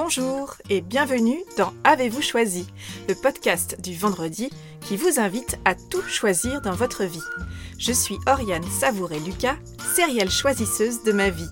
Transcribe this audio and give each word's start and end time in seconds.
Bonjour 0.00 0.54
et 0.70 0.80
bienvenue 0.80 1.40
dans 1.56 1.72
Avez-vous 1.82 2.22
choisi, 2.22 2.68
le 3.08 3.16
podcast 3.16 3.80
du 3.80 3.96
vendredi 3.96 4.48
qui 4.80 4.96
vous 4.96 5.18
invite 5.18 5.58
à 5.64 5.74
tout 5.74 6.02
choisir 6.02 6.60
dans 6.60 6.72
votre 6.72 7.02
vie. 7.02 7.18
Je 7.80 7.90
suis 7.90 8.16
Oriane 8.28 8.62
Savouré-Lucas, 8.62 9.56
sérielle 9.96 10.30
choisisseuse 10.30 11.02
de 11.02 11.10
ma 11.10 11.30
vie. 11.30 11.50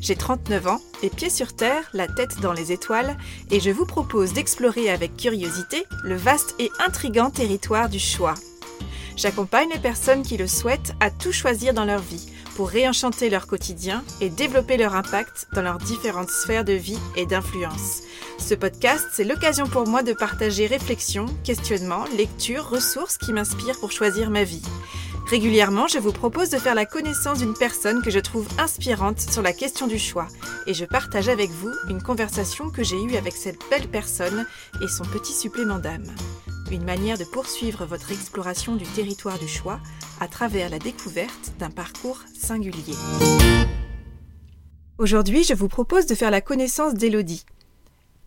J'ai 0.00 0.16
39 0.16 0.66
ans 0.66 0.80
et 1.04 1.08
pieds 1.08 1.30
sur 1.30 1.54
terre, 1.54 1.88
la 1.92 2.08
tête 2.08 2.40
dans 2.40 2.52
les 2.52 2.72
étoiles, 2.72 3.16
et 3.52 3.60
je 3.60 3.70
vous 3.70 3.86
propose 3.86 4.32
d'explorer 4.32 4.90
avec 4.90 5.16
curiosité 5.16 5.84
le 6.02 6.16
vaste 6.16 6.56
et 6.58 6.72
intrigant 6.84 7.30
territoire 7.30 7.88
du 7.88 8.00
choix. 8.00 8.34
J'accompagne 9.16 9.70
les 9.72 9.78
personnes 9.78 10.24
qui 10.24 10.36
le 10.36 10.48
souhaitent 10.48 10.94
à 10.98 11.12
tout 11.12 11.30
choisir 11.30 11.72
dans 11.72 11.84
leur 11.84 12.00
vie 12.00 12.33
pour 12.56 12.68
réenchanter 12.68 13.30
leur 13.30 13.46
quotidien 13.46 14.04
et 14.20 14.30
développer 14.30 14.76
leur 14.76 14.94
impact 14.94 15.48
dans 15.54 15.62
leurs 15.62 15.78
différentes 15.78 16.30
sphères 16.30 16.64
de 16.64 16.72
vie 16.72 16.98
et 17.16 17.26
d'influence. 17.26 18.02
Ce 18.38 18.54
podcast, 18.54 19.06
c'est 19.12 19.24
l'occasion 19.24 19.66
pour 19.66 19.86
moi 19.86 20.02
de 20.02 20.12
partager 20.12 20.66
réflexions, 20.66 21.26
questionnements, 21.44 22.04
lectures, 22.16 22.68
ressources 22.68 23.18
qui 23.18 23.32
m'inspirent 23.32 23.80
pour 23.80 23.92
choisir 23.92 24.30
ma 24.30 24.44
vie. 24.44 24.62
Régulièrement, 25.26 25.88
je 25.88 25.98
vous 25.98 26.12
propose 26.12 26.50
de 26.50 26.58
faire 26.58 26.74
la 26.74 26.84
connaissance 26.84 27.38
d'une 27.38 27.54
personne 27.54 28.02
que 28.02 28.10
je 28.10 28.18
trouve 28.18 28.46
inspirante 28.58 29.20
sur 29.20 29.40
la 29.40 29.54
question 29.54 29.86
du 29.86 29.98
choix 29.98 30.28
et 30.66 30.74
je 30.74 30.84
partage 30.84 31.28
avec 31.28 31.50
vous 31.50 31.72
une 31.88 32.02
conversation 32.02 32.70
que 32.70 32.84
j'ai 32.84 33.02
eue 33.02 33.16
avec 33.16 33.32
cette 33.34 33.60
belle 33.70 33.88
personne 33.88 34.46
et 34.82 34.88
son 34.88 35.04
petit 35.04 35.32
supplément 35.32 35.78
d'âme. 35.78 36.14
Une 36.70 36.84
manière 36.84 37.18
de 37.18 37.24
poursuivre 37.24 37.84
votre 37.84 38.10
exploration 38.10 38.74
du 38.74 38.84
territoire 38.84 39.38
du 39.38 39.46
choix 39.46 39.80
à 40.18 40.28
travers 40.28 40.70
la 40.70 40.78
découverte 40.78 41.52
d'un 41.58 41.70
parcours 41.70 42.20
singulier. 42.34 42.94
Aujourd'hui, 44.98 45.44
je 45.44 45.54
vous 45.54 45.68
propose 45.68 46.06
de 46.06 46.14
faire 46.14 46.30
la 46.30 46.40
connaissance 46.40 46.94
d'Élodie. 46.94 47.44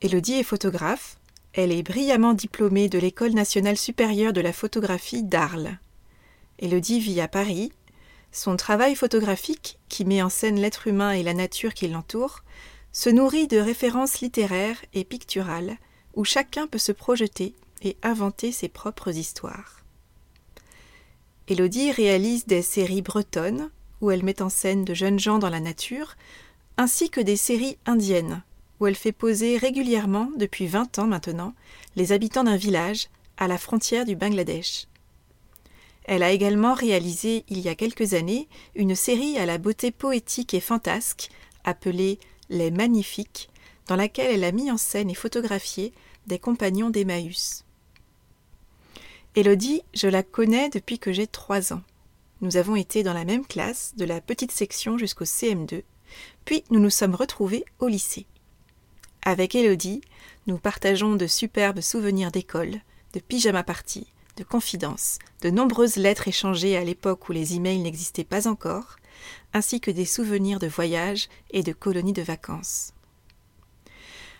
Élodie 0.02 0.34
est 0.34 0.44
photographe. 0.44 1.18
Elle 1.54 1.72
est 1.72 1.82
brillamment 1.82 2.34
diplômée 2.34 2.90
de 2.90 3.00
l'École 3.00 3.34
nationale 3.34 3.78
supérieure 3.78 4.34
de 4.34 4.42
la 4.42 4.54
photographie 4.54 5.24
d'Arles. 5.24 5.80
Élodie 6.60 7.00
vit 7.00 7.22
à 7.22 7.28
Paris. 7.28 7.72
Son 8.32 8.56
travail 8.56 8.96
photographique, 8.96 9.80
qui 9.90 10.06
met 10.06 10.22
en 10.22 10.30
scène 10.30 10.60
l'être 10.60 10.88
humain 10.88 11.12
et 11.12 11.24
la 11.24 11.34
nature 11.34 11.74
qui 11.74 11.88
l'entoure, 11.88 12.44
se 12.92 13.10
nourrit 13.10 13.48
de 13.48 13.58
références 13.58 14.22
littéraires 14.22 14.78
et 14.94 15.04
picturales 15.04 15.78
où 16.14 16.24
chacun 16.24 16.68
peut 16.68 16.78
se 16.78 16.92
projeter 16.92 17.56
et 17.82 17.98
inventer 18.04 18.52
ses 18.52 18.70
propres 18.70 19.16
histoires. 19.16 19.84
Élodie 21.48 21.92
réalise 21.92 22.46
des 22.46 22.62
séries 22.62 23.02
bretonnes, 23.02 23.70
où 24.02 24.12
elle 24.12 24.24
met 24.24 24.42
en 24.42 24.50
scène 24.50 24.84
de 24.84 24.94
jeunes 24.94 25.20
gens 25.20 25.40
dans 25.40 25.50
la 25.50 25.60
nature, 25.60 26.16
ainsi 26.78 27.10
que 27.10 27.22
des 27.22 27.38
séries 27.38 27.78
indiennes, 27.86 28.44
où 28.80 28.88
elle 28.88 28.96
fait 28.96 29.12
poser 29.12 29.58
régulièrement, 29.58 30.30
depuis 30.38 30.68
vingt 30.68 31.00
ans 31.00 31.08
maintenant, 31.08 31.54
les 31.96 32.12
habitants 32.12 32.44
d'un 32.44 32.58
village 32.58 33.08
à 33.38 33.48
la 33.48 33.58
frontière 33.58 34.06
du 34.06 34.16
Bangladesh. 34.16 34.88
Elle 36.04 36.24
a 36.24 36.32
également 36.32 36.74
réalisé 36.74 37.44
il 37.50 37.60
y 37.60 37.70
a 37.70 37.76
quelques 37.76 38.14
années 38.14 38.48
une 38.76 38.96
série 38.96 39.38
à 39.38 39.46
la 39.46 39.58
beauté 39.58 39.92
poétique 39.92 40.54
et 40.54 40.62
fantasque 40.62 41.30
appelée 41.64 42.18
Les 42.50 42.72
Magnifiques, 42.72 43.50
dans 43.88 43.98
laquelle 43.98 44.32
elle 44.32 44.44
a 44.44 44.52
mis 44.52 44.72
en 44.72 44.78
scène 44.78 45.10
et 45.10 45.16
photographié 45.16 45.94
des 46.26 46.40
compagnons 46.40 46.90
d'Emmaüs. 46.90 47.66
Élodie, 49.38 49.84
je 49.94 50.08
la 50.08 50.24
connais 50.24 50.68
depuis 50.70 50.98
que 50.98 51.14
j'ai 51.14 51.28
trois 51.28 51.72
ans. 51.72 51.84
Nous 52.42 52.58
avons 52.58 52.76
été 52.76 53.04
dans 53.04 53.14
la 53.14 53.24
même 53.24 53.46
classe, 53.46 53.94
de 53.96 54.04
la 54.04 54.20
petite 54.20 54.52
section 54.52 54.98
jusqu'au 54.98 55.26
CM2, 55.26 55.84
puis 56.44 56.64
nous 56.72 56.80
nous 56.80 56.90
sommes 56.90 57.14
retrouvés 57.14 57.64
au 57.78 57.88
lycée. 57.88 58.26
Avec 59.22 59.54
Élodie, 59.54 60.02
nous 60.48 60.58
partageons 60.58 61.14
de 61.14 61.28
superbes 61.28 61.82
souvenirs 61.82 62.32
d'école, 62.32 62.80
de 63.14 63.20
pyjama 63.20 63.62
parties, 63.62 64.12
de 64.38 64.44
confidences, 64.44 65.20
de 65.42 65.52
nombreuses 65.52 65.98
lettres 65.98 66.28
échangées 66.28 66.76
à 66.76 66.84
l'époque 66.84 67.30
où 67.30 67.32
les 67.32 67.54
emails 67.54 67.78
n'existaient 67.78 68.24
pas 68.24 68.48
encore, 68.48 68.96
ainsi 69.54 69.80
que 69.80 69.92
des 69.92 70.06
souvenirs 70.06 70.58
de 70.58 70.66
voyages 70.66 71.30
et 71.52 71.62
de 71.62 71.74
colonies 71.74 72.12
de 72.12 72.24
vacances. 72.24 72.92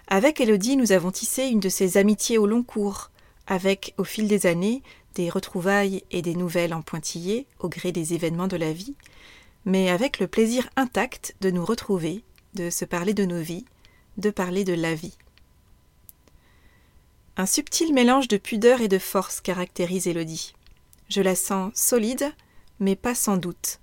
Avec 0.08 0.42
Élodie, 0.42 0.76
nous 0.76 0.92
avons 0.92 1.12
tissé 1.12 1.44
une 1.44 1.60
de 1.60 1.70
ces 1.70 1.98
amitiés 1.98 2.40
au 2.40 2.48
long 2.48 2.64
cours, 2.64 3.12
avec, 3.48 3.94
au 3.98 4.04
fil 4.04 4.28
des 4.28 4.46
années, 4.46 4.84
des 5.16 5.30
retrouvailles 5.30 6.04
et 6.12 6.22
des 6.22 6.36
nouvelles 6.36 6.74
en 6.74 6.82
pointillés 6.82 7.48
au 7.60 7.70
gré 7.70 7.92
des 7.92 8.14
événements 8.14 8.48
de 8.48 8.58
la 8.58 8.74
vie, 8.74 8.96
mais 9.66 9.90
avec 9.90 10.20
le 10.20 10.28
plaisir 10.28 10.70
intact 10.76 11.36
de 11.42 11.50
nous 11.50 11.66
retrouver, 11.66 12.24
de 12.54 12.70
se 12.70 12.86
parler 12.86 13.14
de 13.14 13.26
nos 13.26 13.42
vies, 13.42 13.66
de 14.18 14.30
parler 14.30 14.64
de 14.64 14.74
la 14.74 14.94
vie. 14.94 15.18
Un 17.36 17.46
subtil 17.46 17.94
mélange 17.94 18.28
de 18.28 18.38
pudeur 18.38 18.82
et 18.82 18.88
de 18.88 18.98
force 18.98 19.42
caractérise 19.42 20.08
Élodie. 20.08 20.54
Je 21.10 21.22
la 21.22 21.36
sens 21.36 21.72
solide, 21.76 22.34
mais 22.80 22.96
pas 22.96 23.16
sans 23.16 23.38
doute. 23.38 23.80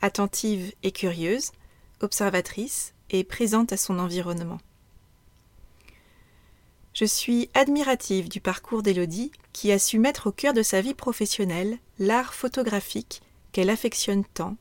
Attentive 0.00 0.72
et 0.82 0.92
curieuse, 0.92 1.52
observatrice 2.00 2.94
et 3.10 3.24
présente 3.24 3.72
à 3.72 3.76
son 3.76 3.98
environnement. 3.98 4.58
Je 7.00 7.04
suis 7.04 7.48
admirative 7.54 8.28
du 8.28 8.40
parcours 8.40 8.82
d'Élodie, 8.82 9.30
qui 9.52 9.70
a 9.70 9.78
su 9.78 10.00
mettre 10.00 10.26
au 10.26 10.32
cœur 10.32 10.52
de 10.52 10.64
sa 10.64 10.80
vie 10.80 10.94
professionnelle 10.94 11.78
l'art 12.00 12.34
photographique 12.34 13.22
qu'elle 13.52 13.70
affectionne 13.70 14.24
tant, 14.34 14.56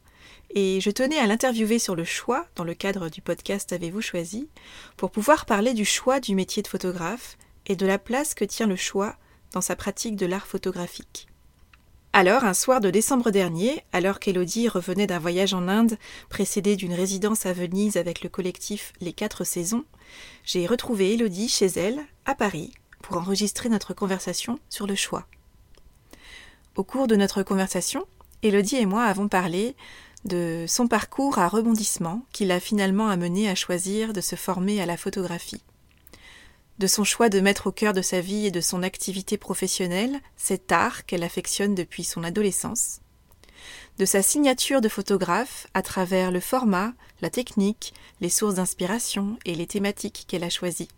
et 0.52 0.80
je 0.80 0.92
tenais 0.92 1.18
à 1.18 1.26
l'interviewer 1.26 1.80
sur 1.80 1.96
le 1.96 2.04
choix, 2.04 2.46
dans 2.56 2.64
le 2.64 2.76
cadre 2.76 3.10
du 3.10 3.24
podcast 3.24 3.74
Avez-vous 3.74 4.04
choisi, 4.04 4.50
pour 4.98 5.10
pouvoir 5.10 5.48
parler 5.48 5.74
du 5.74 5.84
choix 5.84 6.20
du 6.20 6.36
métier 6.36 6.62
de 6.62 6.68
photographe 6.68 7.40
et 7.66 7.76
de 7.76 7.88
la 7.88 7.98
place 7.98 8.36
que 8.36 8.46
tient 8.46 8.68
le 8.68 8.76
choix 8.76 9.16
dans 9.54 9.62
sa 9.62 9.76
pratique 9.76 10.16
de 10.16 10.28
l'art 10.28 10.46
photographique. 10.46 11.28
Alors, 12.14 12.46
un 12.46 12.54
soir 12.54 12.82
de 12.82 12.92
décembre 12.92 13.32
dernier, 13.32 13.84
alors 13.94 14.20
qu'Élodie 14.20 14.68
revenait 14.68 15.08
d'un 15.08 15.20
voyage 15.20 15.56
en 15.56 15.68
Inde, 15.68 15.98
précédé 16.30 16.76
d'une 16.76 16.94
résidence 16.94 17.48
à 17.48 17.54
Venise 17.54 17.98
avec 17.98 18.22
le 18.22 18.30
collectif 18.30 18.94
Les 19.02 19.14
Quatre 19.14 19.44
Saisons, 19.44 19.86
j'ai 20.44 20.66
retrouvé 20.66 21.14
Élodie 21.14 21.50
chez 21.50 21.68
elle, 21.76 22.06
à 22.28 22.36
Paris, 22.36 22.74
pour 23.02 23.18
enregistrer 23.18 23.70
notre 23.70 23.94
conversation 23.94 24.60
sur 24.70 24.86
le 24.86 24.96
choix. 24.96 25.26
Au 26.76 26.84
cours 26.84 27.08
de 27.08 27.16
notre 27.16 27.42
conversation, 27.42 28.06
Élodie 28.44 28.76
et 28.76 28.86
moi 28.86 29.06
avons 29.06 29.30
parlé 29.30 29.76
de 30.26 30.66
son 30.68 30.90
parcours 30.90 31.40
à 31.40 31.48
rebondissement 31.48 32.26
qui 32.34 32.46
l'a 32.46 32.60
finalement 32.60 33.08
amené 33.08 33.50
à 33.50 33.56
choisir 33.56 34.12
de 34.12 34.20
se 34.20 34.36
former 34.36 34.82
à 34.82 34.86
la 34.86 34.98
photographie. 34.98 35.64
De 36.80 36.86
son 36.86 37.06
choix 37.06 37.30
de 37.30 37.40
mettre 37.40 37.68
au 37.68 37.72
cœur 37.72 37.94
de 37.94 38.02
sa 38.02 38.20
vie 38.20 38.46
et 38.46 38.52
de 38.52 38.62
son 38.62 38.84
activité 38.84 39.38
professionnelle 39.38 40.20
cet 40.36 40.72
art 40.74 41.06
qu'elle 41.06 41.24
affectionne 41.24 41.76
depuis 41.76 42.04
son 42.04 42.26
adolescence, 42.26 43.00
de 44.00 44.06
sa 44.06 44.22
signature 44.22 44.82
de 44.82 44.90
photographe 44.90 45.68
à 45.74 45.82
travers 45.82 46.32
le 46.32 46.42
format, 46.42 46.92
la 47.22 47.30
technique, 47.30 47.94
les 48.20 48.30
sources 48.30 48.56
d'inspiration 48.56 49.40
et 49.46 49.56
les 49.56 49.66
thématiques 49.66 50.26
qu'elle 50.28 50.44
a 50.44 50.50
choisies, 50.50 50.90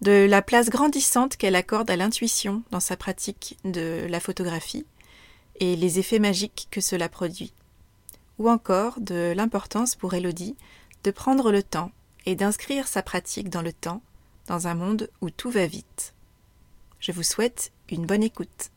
de 0.00 0.26
la 0.28 0.42
place 0.42 0.70
grandissante 0.70 1.36
qu'elle 1.36 1.56
accorde 1.56 1.90
à 1.90 1.96
l'intuition 1.96 2.62
dans 2.70 2.80
sa 2.80 2.96
pratique 2.96 3.58
de 3.64 4.06
la 4.08 4.20
photographie 4.20 4.86
et 5.60 5.76
les 5.76 5.98
effets 5.98 6.20
magiques 6.20 6.68
que 6.70 6.80
cela 6.80 7.08
produit, 7.08 7.52
ou 8.38 8.48
encore 8.48 9.00
de 9.00 9.32
l'importance 9.36 9.96
pour 9.96 10.14
Elodie 10.14 10.56
de 11.04 11.10
prendre 11.10 11.50
le 11.50 11.62
temps 11.62 11.90
et 12.26 12.36
d'inscrire 12.36 12.86
sa 12.86 13.02
pratique 13.02 13.50
dans 13.50 13.62
le 13.62 13.72
temps 13.72 14.02
dans 14.46 14.66
un 14.66 14.74
monde 14.74 15.10
où 15.20 15.30
tout 15.30 15.50
va 15.50 15.66
vite. 15.66 16.14
Je 17.00 17.12
vous 17.12 17.22
souhaite 17.22 17.72
une 17.90 18.06
bonne 18.06 18.22
écoute. 18.22 18.70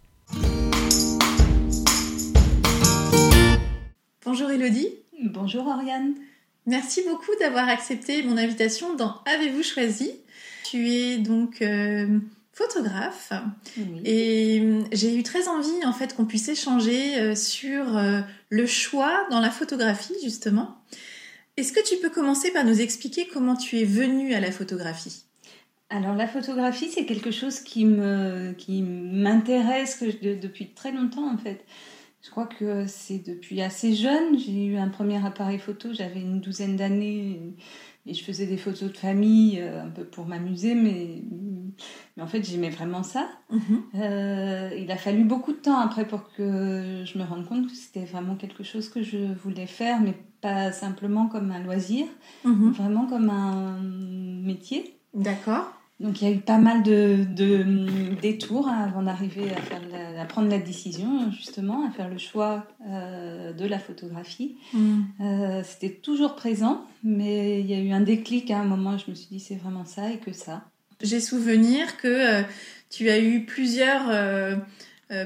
Bonjour 4.24 4.50
Elodie. 4.50 4.90
Bonjour 5.24 5.68
Oriane. 5.68 6.16
Merci 6.68 7.02
beaucoup 7.10 7.32
d'avoir 7.40 7.68
accepté 7.70 8.22
mon 8.22 8.38
invitation 8.38 8.96
dans 8.96 9.22
Avez-vous 9.26 9.64
choisi? 9.64 10.12
Tu 10.64 10.90
es 10.90 11.18
donc 11.18 11.62
euh, 11.62 12.20
photographe 12.54 13.34
et 14.06 14.62
euh, 14.62 14.84
j'ai 14.92 15.16
eu 15.16 15.24
très 15.24 15.48
envie 15.48 15.86
en 15.86 15.92
fait 15.92 16.16
qu'on 16.16 16.26
puisse 16.26 16.48
échanger 16.50 17.20
euh, 17.20 17.36
sur 17.36 18.00
le 18.50 18.66
choix 18.68 19.26
dans 19.32 19.40
la 19.40 19.50
photographie 19.50 20.14
justement. 20.24 20.78
Est-ce 21.58 21.74
que 21.74 21.84
tu 21.84 21.98
peux 21.98 22.10
commencer 22.10 22.52
par 22.52 22.64
nous 22.64 22.80
expliquer 22.80 23.28
comment 23.28 23.56
tu 23.56 23.80
es 23.80 23.84
venue 23.84 24.34
à 24.36 24.40
la 24.40 24.52
photographie? 24.52 25.24
Alors 25.90 26.16
la 26.16 26.28
photographie, 26.28 26.90
c'est 26.94 27.06
quelque 27.06 27.32
chose 27.32 27.60
qui 27.60 27.86
me 27.86 28.54
qui 28.54 28.84
m'intéresse 28.84 30.02
depuis 30.02 30.70
très 30.70 30.92
longtemps 30.92 31.30
en 31.30 31.38
fait. 31.38 31.66
Je 32.22 32.30
crois 32.30 32.46
que 32.46 32.86
c'est 32.86 33.20
depuis 33.20 33.62
assez 33.62 33.96
jeune. 33.96 34.38
J'ai 34.38 34.66
eu 34.66 34.78
un 34.78 34.90
premier 34.90 35.26
appareil 35.26 35.58
photo, 35.58 35.90
j'avais 35.92 36.22
une 36.22 36.40
douzaine 36.40 36.76
d'années 36.76 37.56
et 38.06 38.14
je 38.14 38.24
faisais 38.24 38.46
des 38.46 38.58
photos 38.58 38.92
de 38.92 38.98
famille 38.98 39.60
euh, 39.60 39.84
un 39.84 39.90
peu 39.90 40.04
pour 40.04 40.26
m'amuser, 40.26 40.76
mais, 40.76 41.24
mais 42.16 42.24
en 42.24 42.28
fait 42.28 42.44
j'aimais 42.44 42.70
vraiment 42.70 43.04
ça. 43.04 43.28
Mhm. 43.50 43.84
Euh, 43.96 44.70
il 44.78 44.92
a 44.92 44.98
fallu 44.98 45.24
beaucoup 45.24 45.52
de 45.52 45.58
temps 45.58 45.80
après 45.80 46.08
pour 46.08 46.32
que 46.34 47.04
je 47.06 47.18
me 47.18 47.24
rende 47.24 47.46
compte 47.48 47.68
que 47.68 47.76
c'était 47.76 48.06
vraiment 48.06 48.36
quelque 48.36 48.64
chose 48.64 48.90
que 48.90 49.02
je 49.04 49.34
voulais 49.44 49.68
faire, 49.68 50.00
mais 50.02 50.16
pas 50.42 50.72
simplement 50.72 51.28
comme 51.28 51.52
un 51.52 51.60
loisir, 51.60 52.06
mhm. 52.44 52.72
vraiment 52.72 53.06
comme 53.06 53.30
un 53.30 53.80
métier. 53.82 54.96
D'accord. 55.14 55.72
Donc 56.02 56.20
il 56.22 56.28
y 56.28 56.32
a 56.32 56.34
eu 56.34 56.40
pas 56.40 56.58
mal 56.58 56.82
de, 56.82 57.26
de 57.36 58.16
détours 58.20 58.68
hein, 58.68 58.86
avant 58.88 59.04
d'arriver 59.04 59.52
à, 59.52 59.62
faire 59.62 59.82
à 60.20 60.26
prendre 60.26 60.50
la 60.50 60.58
décision, 60.58 61.32
justement, 61.32 61.88
à 61.88 61.92
faire 61.92 62.10
le 62.10 62.18
choix 62.18 62.66
euh, 62.90 63.54
de 63.54 63.66
la 63.66 63.78
photographie. 63.78 64.56
Mm. 64.74 65.02
Euh, 65.22 65.62
C'était 65.64 65.94
toujours 65.94 66.36
présent, 66.36 66.86
mais 67.04 67.60
il 67.60 67.68
y 67.68 67.76
a 67.76 67.80
eu 67.80 67.92
un 67.92 68.02
déclic 68.02 68.50
à 68.50 68.60
un 68.60 68.64
moment, 68.64 68.98
je 68.98 69.12
me 69.12 69.16
suis 69.16 69.28
dit 69.32 69.40
c'est 69.40 69.56
vraiment 69.56 69.86
ça 69.86 70.10
et 70.10 70.18
que 70.18 70.34
ça. 70.34 70.64
J'ai 71.02 71.20
souvenir 71.20 71.98
que 71.98 72.08
euh, 72.08 72.42
tu 72.90 73.10
as 73.10 73.20
eu 73.20 73.46
plusieurs, 73.46 74.04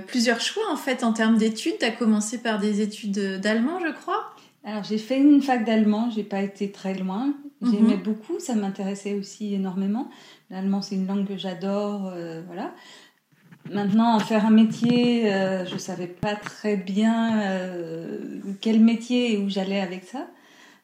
plusieurs 0.07 0.42
choix 0.42 0.63
en 0.71 0.78
fait 0.78 1.04
en 1.04 1.13
termes 1.13 1.38
d'études. 1.38 1.78
Tu 1.80 1.86
as 1.86 1.92
commencé 1.92 2.38
par 2.38 2.60
des 2.60 2.81
études 2.81 3.39
d'allemand, 3.39 3.80
je 3.80 3.92
crois. 3.94 4.36
Alors 4.66 4.83
j'ai 4.83 4.98
fait 4.98 5.18
une 5.18 5.42
fac 5.42 5.66
d'allemand, 5.66 6.10
j'ai 6.13 6.24
pas 6.24 6.42
été 6.42 6.71
très 6.71 6.94
loin. 6.95 7.33
J'aimais 7.62 7.98
beaucoup, 7.98 8.39
ça 8.39 8.54
m'intéressait 8.54 9.13
aussi 9.13 9.54
énormément. 9.54 10.10
L'allemand 10.50 10.81
c'est 10.81 10.95
une 10.95 11.07
langue 11.07 11.27
que 11.27 11.38
j'adore, 11.38 12.12
euh, 12.13 12.42
voilà. 12.45 12.74
Maintenant, 13.71 14.15
en 14.15 14.19
faire 14.19 14.45
un 14.45 14.51
métier, 14.51 15.33
euh, 15.33 15.65
je 15.65 15.77
savais 15.77 16.07
pas 16.07 16.36
très 16.36 16.77
bien 16.77 17.42
euh, 17.42 18.19
quel 18.62 18.80
métier 18.80 19.33
et 19.33 19.38
où 19.38 19.50
j'allais 19.50 19.81
avec 19.81 20.03
ça. 20.03 20.27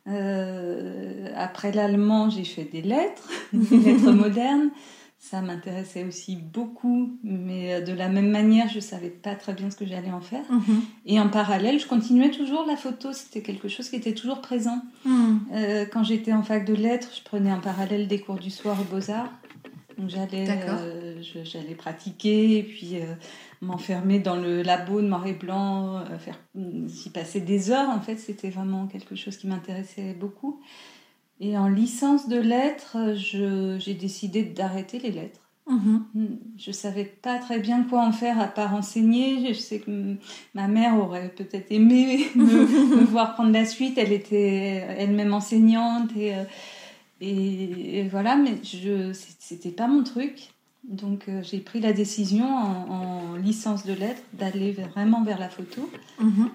Euh, 0.07 1.27
après 1.35 1.71
l'allemand, 1.71 2.31
j'ai 2.31 2.43
fait 2.43 2.63
des 2.63 2.81
lettres, 2.81 3.29
des 3.53 3.77
lettres 3.77 4.11
modernes. 4.11 4.71
Ça 5.19 5.43
m'intéressait 5.43 6.03
aussi 6.03 6.35
beaucoup, 6.35 7.19
mais 7.23 7.79
de 7.83 7.93
la 7.93 8.09
même 8.09 8.31
manière, 8.31 8.67
je 8.69 8.79
savais 8.79 9.11
pas 9.11 9.35
très 9.35 9.53
bien 9.53 9.69
ce 9.69 9.75
que 9.75 9.85
j'allais 9.85 10.11
en 10.11 10.19
faire. 10.19 10.43
Mhm. 10.49 10.81
Et 11.05 11.19
en 11.19 11.29
parallèle, 11.29 11.79
je 11.79 11.85
continuais 11.85 12.31
toujours 12.31 12.65
la 12.65 12.75
photo. 12.75 13.13
C'était 13.13 13.43
quelque 13.43 13.67
chose 13.67 13.87
qui 13.89 13.97
était 13.97 14.15
toujours 14.15 14.41
présent. 14.41 14.81
Mm. 15.05 15.37
Euh, 15.53 15.85
quand 15.85 16.03
j'étais 16.03 16.33
en 16.33 16.41
fac 16.41 16.65
de 16.65 16.73
lettres, 16.73 17.09
je 17.15 17.21
prenais 17.21 17.53
en 17.53 17.59
parallèle 17.59 18.07
des 18.07 18.19
cours 18.19 18.39
du 18.39 18.49
soir 18.49 18.75
aux 18.81 18.91
Beaux-Arts. 18.91 19.31
Donc 20.01 20.09
j'allais 20.09 20.45
D'accord. 20.47 20.79
euh, 20.81 21.21
j'allais 21.43 21.75
pratiquer 21.75 22.57
et 22.57 22.63
puis 22.63 22.95
euh, 22.95 23.13
m'enfermer 23.61 24.19
dans 24.19 24.35
le 24.35 24.63
labo 24.63 24.99
noir 25.01 25.27
et 25.27 25.33
blanc, 25.33 25.97
euh, 25.97 26.17
faire 26.17 26.39
j'y 26.55 27.11
passais 27.11 27.39
des 27.39 27.69
heures 27.69 27.89
en 27.89 28.01
fait, 28.01 28.17
c'était 28.17 28.49
vraiment 28.49 28.87
quelque 28.87 29.13
chose 29.15 29.37
qui 29.37 29.45
m'intéressait 29.45 30.13
beaucoup. 30.13 30.59
Et 31.39 31.55
en 31.55 31.67
licence 31.67 32.27
de 32.27 32.39
lettres, 32.39 32.97
je- 33.15 33.77
j'ai 33.79 33.93
décidé 33.93 34.43
d'arrêter 34.43 34.97
les 34.97 35.11
lettres. 35.11 35.39
Mhm. 35.69 36.05
Je 36.57 36.71
savais 36.71 37.05
pas 37.05 37.37
très 37.37 37.59
bien 37.59 37.83
quoi 37.83 38.03
en 38.03 38.11
faire 38.11 38.39
à 38.41 38.47
part 38.47 38.73
enseigner. 38.75 39.53
Je 39.53 39.59
sais 39.59 39.79
que 39.79 39.91
m- 39.91 40.17
ma 40.55 40.67
mère 40.67 40.97
aurait 40.97 41.29
peut-être 41.29 41.71
aimé 41.71 42.25
me, 42.35 42.97
me 42.97 43.03
voir 43.05 43.35
prendre 43.35 43.51
la 43.53 43.65
suite. 43.65 43.99
Elle 43.99 44.11
était 44.13 44.83
elle-même 44.97 45.33
enseignante 45.33 46.09
et, 46.17 46.33
et, 47.21 47.99
et 47.99 48.07
voilà, 48.09 48.35
mais 48.35 48.57
je 48.63 49.13
c'était 49.13 49.69
pas 49.71 49.87
mon 49.87 50.03
truc. 50.03 50.49
Donc 50.83 51.29
euh, 51.29 51.43
j'ai 51.43 51.59
pris 51.59 51.79
la 51.79 51.93
décision 51.93 52.43
en, 52.45 52.89
en 52.89 53.35
licence 53.35 53.85
de 53.85 53.93
lettres 53.93 54.23
d'aller 54.33 54.71
vraiment 54.71 55.23
vers 55.23 55.37
la 55.39 55.49
photo 55.49 55.87
Mhm. 56.19 56.49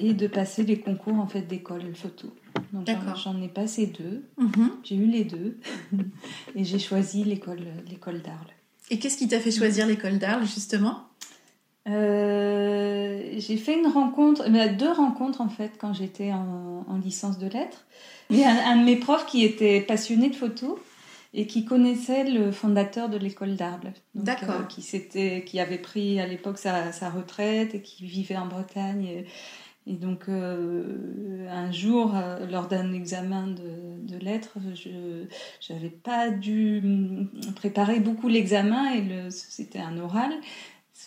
et 0.00 0.14
de 0.14 0.26
passer 0.28 0.62
les 0.62 0.78
concours 0.78 1.16
en 1.18 1.26
fait 1.26 1.42
d'école 1.42 1.92
photo. 1.94 2.28
Donc 2.72 2.86
j'en- 2.86 2.94
D'accord. 2.94 3.16
j'en 3.16 3.42
ai 3.42 3.48
passé 3.48 3.86
deux. 3.86 4.22
Mhm. 4.38 4.70
J'ai 4.84 4.94
eu 4.96 5.06
les 5.06 5.24
deux 5.24 5.58
et 6.54 6.62
j'ai 6.64 6.78
choisi 6.78 7.24
l'école 7.24 7.64
l'école 7.90 8.22
d'Arles. 8.22 8.52
Et 8.90 8.98
qu'est-ce 9.00 9.16
qui 9.16 9.26
t'a 9.26 9.40
fait 9.40 9.50
choisir 9.50 9.86
l'école 9.88 10.18
d'Arles 10.18 10.46
justement? 10.46 11.08
Euh, 11.88 13.20
j'ai 13.38 13.56
fait 13.56 13.78
une 13.78 13.88
rencontre, 13.88 14.48
deux 14.78 14.92
rencontres 14.92 15.40
en 15.40 15.48
fait 15.48 15.72
quand 15.78 15.92
j'étais 15.92 16.32
en, 16.32 16.84
en 16.88 16.98
licence 16.98 17.38
de 17.38 17.48
lettres. 17.48 17.84
Il 18.30 18.38
y 18.38 18.44
a 18.44 18.50
un, 18.50 18.72
un 18.72 18.76
de 18.80 18.84
mes 18.84 18.96
profs 18.96 19.26
qui 19.26 19.44
était 19.44 19.80
passionné 19.80 20.28
de 20.30 20.36
photo 20.36 20.78
et 21.34 21.46
qui 21.46 21.64
connaissait 21.64 22.24
le 22.24 22.52
fondateur 22.52 23.08
de 23.08 23.16
l'école 23.16 23.56
d'Arles. 23.56 23.92
D'accord. 24.14 24.60
euh, 24.60 24.64
qui, 24.64 24.82
s'était- 24.82 25.44
qui 25.44 25.58
avait 25.60 25.78
pris 25.78 26.20
à 26.20 26.26
l'époque 26.26 26.58
sa, 26.58 26.92
sa 26.92 27.10
retraite 27.10 27.74
et 27.74 27.80
qui 27.82 28.04
vivait 28.06 28.36
en 28.36 28.46
Bretagne. 28.46 29.04
Et, 29.04 29.26
et 29.88 29.94
donc 29.94 30.28
euh, 30.28 31.48
un 31.50 31.72
jour, 31.72 32.14
lors 32.50 32.68
d'un 32.68 32.92
examen 32.92 33.48
de, 33.48 34.14
de 34.14 34.18
lettres, 34.22 34.58
je 34.74 35.72
n'avais 35.72 35.88
pas 35.90 36.30
dû 36.30 36.82
préparer 37.56 37.98
beaucoup 37.98 38.28
l'examen 38.28 38.92
et 38.92 39.00
le- 39.00 39.30
c'était 39.30 39.80
un 39.80 39.98
oral. 39.98 40.32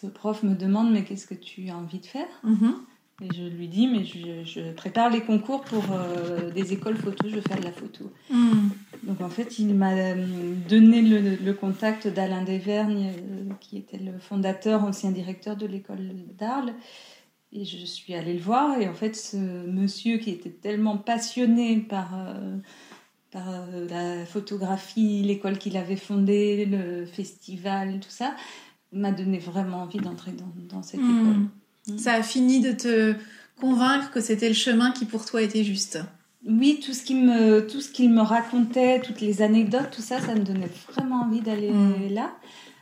Ce 0.01 0.07
prof 0.07 0.43
me 0.43 0.55
demande 0.55 0.91
mais 0.91 1.03
qu'est-ce 1.03 1.27
que 1.27 1.33
tu 1.33 1.69
as 1.69 1.77
envie 1.77 1.99
de 1.99 2.05
faire? 2.05 2.27
Mhm. 2.43 2.75
Et 3.21 3.33
je 3.33 3.43
lui 3.43 3.69
dis 3.69 3.87
mais 3.87 4.03
je, 4.03 4.43
je 4.43 4.73
prépare 4.73 5.09
les 5.09 5.21
concours 5.21 5.61
pour 5.61 5.85
euh, 5.91 6.51
des 6.51 6.73
écoles 6.73 6.97
photo, 6.97 7.29
je 7.29 7.35
veux 7.35 7.41
faire 7.41 7.59
de 7.59 7.63
la 7.63 7.71
photo. 7.71 8.11
Mm. 8.29 8.69
Donc 9.03 9.21
en 9.21 9.29
fait 9.29 9.57
il 9.57 9.73
m'a 9.73 9.93
euh, 9.93 10.53
donné 10.67 11.01
le, 11.01 11.35
le 11.35 11.53
contact 11.53 12.07
d'Alain 12.07 12.43
Desvergnes 12.43 13.07
euh, 13.07 13.53
qui 13.61 13.77
était 13.77 13.99
le 13.99 14.19
fondateur, 14.19 14.83
ancien 14.83 15.11
directeur 15.11 15.55
de 15.55 15.65
l'école 15.65 16.11
d'Arles. 16.37 16.73
Et 17.53 17.63
je 17.63 17.85
suis 17.85 18.15
allée 18.15 18.33
le 18.33 18.41
voir 18.41 18.77
et 18.81 18.89
en 18.89 18.93
fait 18.93 19.15
ce 19.15 19.37
monsieur 19.37 20.17
qui 20.17 20.31
était 20.31 20.49
tellement 20.49 20.97
passionné 20.97 21.77
par... 21.77 22.09
euh, 22.17 22.57
par 23.31 23.67
la 23.89 24.25
photographie, 24.25 25.21
l'école 25.21 25.57
qu'il 25.57 25.75
avait 25.75 25.97
fondée, 25.97 26.65
le 26.65 27.05
festival, 27.05 27.99
tout 27.99 28.09
ça, 28.09 28.33
m'a 28.95 29.11
donné 29.11 29.37
vraiment 29.39 29.83
envie 29.83 29.99
d'entrer 29.99 30.31
dans, 30.31 30.51
dans 30.75 30.81
cette 30.83 30.99
Mm. 31.01 31.21
école. 31.87 31.99
Ça 31.99 32.13
a 32.13 32.23
fini 32.23 32.61
de 32.61 32.71
te 32.71 33.13
convaincre 33.61 34.11
que 34.11 34.19
c'était 34.21 34.47
le 34.47 34.55
chemin 34.55 34.91
qui 34.91 35.05
pour 35.05 35.25
toi 35.25 35.41
était 35.41 35.63
juste. 35.63 35.99
Oui, 36.47 36.79
tout 36.83 36.93
ce 36.93 37.03
qu'il 37.03 37.23
me, 37.25 37.65
tout 37.67 37.81
ce 37.81 37.89
qu'il 37.91 38.11
me 38.11 38.21
racontait, 38.21 38.99
toutes 39.01 39.21
les 39.21 39.41
anecdotes, 39.41 39.89
tout 39.91 40.01
ça, 40.01 40.19
ça 40.19 40.33
me 40.35 40.41
donnait 40.41 40.69
vraiment 40.93 41.21
envie 41.21 41.41
d'aller 41.41 41.71
Mm. 41.71 42.13
là. 42.13 42.31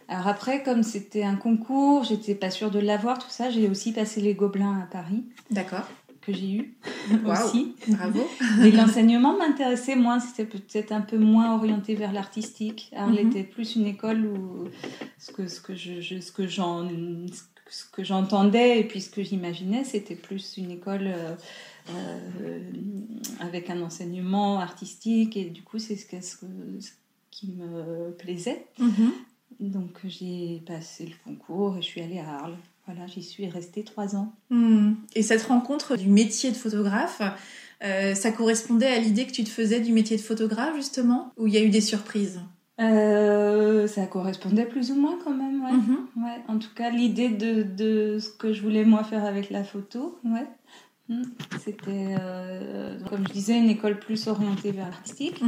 Alors 0.10 0.27
après, 0.27 0.63
comme 0.63 0.83
c'était 0.83 1.24
un 1.24 1.36
concours, 1.36 2.04
j'étais 2.04 2.36
pas 2.36 2.51
sûre 2.51 2.71
de 2.71 2.80
l'avoir, 2.80 3.19
tout 3.19 3.30
ça, 3.30 3.50
j'ai 3.50 3.69
aussi 3.69 3.94
passé 3.94 4.19
les 4.21 4.33
Gobelins 4.33 4.80
à 4.81 4.86
Paris, 4.86 5.24
D'accord. 5.50 5.88
Que 6.25 6.34
j'ai 6.34 6.52
eu 6.52 6.75
Waouh. 7.24 7.31
aussi. 7.48 7.75
Bravo. 7.88 8.28
Mais 8.60 8.72
l'enseignement 8.72 9.38
m'intéressait 9.38 9.96
moins, 9.96 10.20
c'était 10.20 10.46
peut-être 10.46 10.92
un 10.92 11.02
peu 11.02 11.18
moins 11.18 11.56
orienté 11.56 11.96
vers 11.96 12.12
l'artistique. 12.14 12.92
Arles 12.96 13.14
Mhm. 13.22 13.28
était 13.30 13.44
plus 13.44 13.75
une 13.75 13.86
école 13.88 14.25
où 14.25 14.68
ce 15.18 15.31
que, 15.31 15.48
ce 15.48 15.60
que 15.62 15.75
je, 15.75 16.02
je- 16.02 16.20
ce 16.20 16.31
que 16.31 16.48
j'en, 16.48 16.88
ce 17.70 17.86
que 17.92 18.04
j'entendais 18.04 18.80
et 18.80 18.84
puis 18.84 19.02
ce 19.02 19.10
que 19.10 19.24
j'imaginais, 19.24 19.84
c'était 19.84 20.16
plus 20.16 20.58
une 20.58 20.72
école 20.72 21.08
euh, 21.08 21.36
euh, 21.90 22.60
avec 23.40 23.70
un 23.70 23.81
enseignement 23.81 24.60
artistique 24.60 25.36
et 25.38 25.46
du 25.50 25.64
coup 25.64 25.80
c'est 25.80 25.96
ce 25.96 26.06
qui 27.31 27.48
me 27.48 28.12
plaisait. 28.12 28.65
Mhm. 28.80 29.12
Donc 29.60 30.00
j'ai 30.06 30.62
passé 30.65 31.06
le 31.06 31.13
concours 31.24 31.77
et 31.77 31.82
je 31.82 31.88
suis 31.88 32.01
allée 32.01 32.20
à 32.20 32.30
Arles. 32.36 32.58
Voilà, 32.86 33.08
j'y 33.08 33.24
suis 33.24 33.48
restée 33.48 33.84
trois 33.84 34.16
ans. 34.16 34.34
Mm. 34.50 34.94
Et 35.16 35.22
cette 35.22 35.44
rencontre 35.44 35.96
du 35.96 36.10
métier 36.10 36.52
de 36.52 36.56
photographe, 36.56 37.22
euh, 37.84 38.13
ça 38.13 38.32
correspondait 38.32 38.88
à 38.88 39.00
l'idée 39.00 39.25
que 39.25 39.32
tu 39.32 39.44
te 39.44 39.50
faisais 39.50 39.80
du 39.80 39.94
métier 39.94 40.18
de 40.18 40.22
photographe 40.22 40.75
justement 40.75 41.32
Ou 41.38 41.48
il 41.48 41.54
y 41.54 41.58
a 41.58 41.63
eu 41.63 41.70
des 41.70 41.82
surprises? 41.82 42.42
Euh, 42.82 43.88
ça 43.88 44.06
correspondait 44.08 44.66
plus 44.66 44.92
ou 44.92 44.96
moins 44.96 45.18
quand 45.24 45.34
même, 45.34 45.63
ouais. 45.63 45.74
Mhm. 45.74 46.24
Ouais, 46.24 46.42
en 46.48 46.58
tout 46.58 46.74
cas, 46.75 46.90
l'idée 46.90 47.30
de, 47.30 47.62
de 47.62 48.20
ce 48.20 48.30
que 48.30 48.52
je 48.52 48.62
voulais 48.62 48.84
moi 48.84 49.04
faire 49.04 49.25
avec 49.25 49.50
la 49.50 49.63
photo, 49.63 50.18
ouais. 50.25 50.48
Hmm. 51.10 51.24
C'était, 51.60 52.16
euh, 52.20 52.98
comme 53.10 53.28
je 53.28 53.34
disais, 53.34 53.58
une 53.58 53.70
école 53.70 54.00
plus 54.00 54.28
orientée 54.28 54.72
vers 54.72 54.90
l'artistique. 54.90 55.44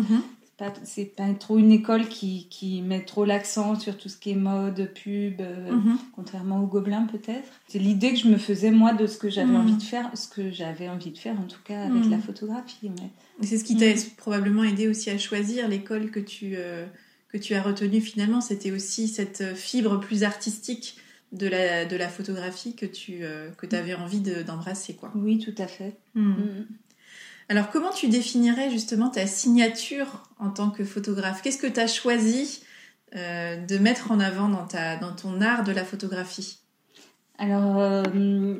Mhm. 0.60 0.66
C'est 0.68 0.74
pas, 0.74 0.74
c'est 0.86 1.06
pas 1.16 1.34
trop 1.34 1.58
une 1.58 1.72
école 1.72 2.08
qui, 2.08 2.48
qui 2.50 2.82
met 2.82 3.04
trop 3.04 3.26
l'accent 3.26 3.78
sur 3.80 3.98
tout 3.98 4.10
ce 4.10 4.18
qui 4.18 4.32
est 4.32 4.36
mode, 4.36 4.92
pub, 4.94 5.42
euh, 5.42 5.72
Mhm. 5.72 5.98
contrairement 6.16 6.62
au 6.64 6.68
Gobelin 6.68 7.08
peut-être. 7.12 7.48
C'est 7.68 7.80
l'idée 7.80 8.12
que 8.14 8.20
je 8.20 8.28
me 8.28 8.38
faisais 8.38 8.72
moi 8.72 8.94
de 8.94 9.06
ce 9.08 9.18
que 9.18 9.30
j'avais 9.30 9.52
Mhm. 9.52 9.56
envie 9.58 9.76
de 9.78 9.84
faire, 9.84 10.10
ce 10.16 10.28
que 10.28 10.52
j'avais 10.52 10.88
envie 10.90 11.12
de 11.12 11.18
faire 11.18 11.38
en 11.40 11.44
tout 11.48 11.60
cas 11.66 11.82
avec 11.84 12.06
Mhm. 12.06 12.12
la 12.12 12.20
photographie. 12.20 12.88
Ouais. 12.90 13.10
Et 13.42 13.46
c'est 13.46 13.58
ce 13.58 13.64
qui 13.66 13.76
t'a 13.76 13.88
probablement 14.18 14.64
aidé 14.64 14.88
aussi 14.88 15.10
à 15.10 15.18
choisir 15.18 15.68
l'école 15.68 16.10
que 16.10 16.20
tu, 16.22 16.54
euh, 16.56 16.86
que 17.30 17.38
tu 17.38 17.54
as 17.54 17.62
retenue 17.62 18.00
finalement. 18.02 18.40
C'était 18.42 18.72
aussi 18.72 19.08
cette 19.10 19.42
euh, 19.42 19.56
fibre 19.56 20.00
plus 20.00 20.24
artistique 20.24 20.98
de 21.34 21.48
la, 21.48 21.84
de 21.86 21.98
la 21.98 22.08
photographie 22.08 22.76
que 22.76 22.86
tu 22.86 23.20
euh, 23.24 23.50
que 23.58 23.76
avais 23.76 23.94
envie 23.96 24.22
de- 24.22 24.42
d'embrasser. 24.42 24.94
quoi. 24.94 25.12
Oui, 25.16 25.38
tout 25.40 25.56
à 25.62 25.68
fait. 25.68 25.98
Alors 27.50 27.70
comment 27.70 27.92
tu 27.92 28.08
définirais 28.08 28.72
justement 28.72 29.10
ta 29.10 29.28
signature 29.28 30.24
en 30.40 30.50
tant 30.50 30.70
que 30.72 30.84
photographe? 30.84 31.42
Qu'est-ce 31.42 31.58
que 31.60 31.68
tu 31.68 31.80
as 31.80 31.88
choisi 31.88 32.64
euh, 33.16 33.58
de 33.66 33.78
mettre 33.78 34.12
en 34.12 34.20
avant 34.20 34.50
dans, 34.50 34.66
ta, 34.66 34.98
dans 34.98 35.14
ton 35.16 35.42
art 35.42 35.64
de 35.64 35.72
la 35.72 35.84
photographie? 35.86 36.60
Alors, 37.38 37.78
euh, 37.80 38.56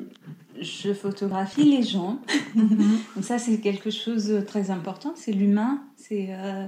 je 0.60 0.92
photographie 0.92 1.64
les 1.64 1.82
gens. 1.82 2.20
Donc 2.54 3.24
ça, 3.24 3.38
c'est 3.38 3.60
quelque 3.60 3.90
chose 3.90 4.26
de 4.26 4.40
très 4.40 4.70
important. 4.70 5.14
C'est 5.16 5.32
l'humain, 5.32 5.82
c'est 5.96 6.28
euh, 6.30 6.66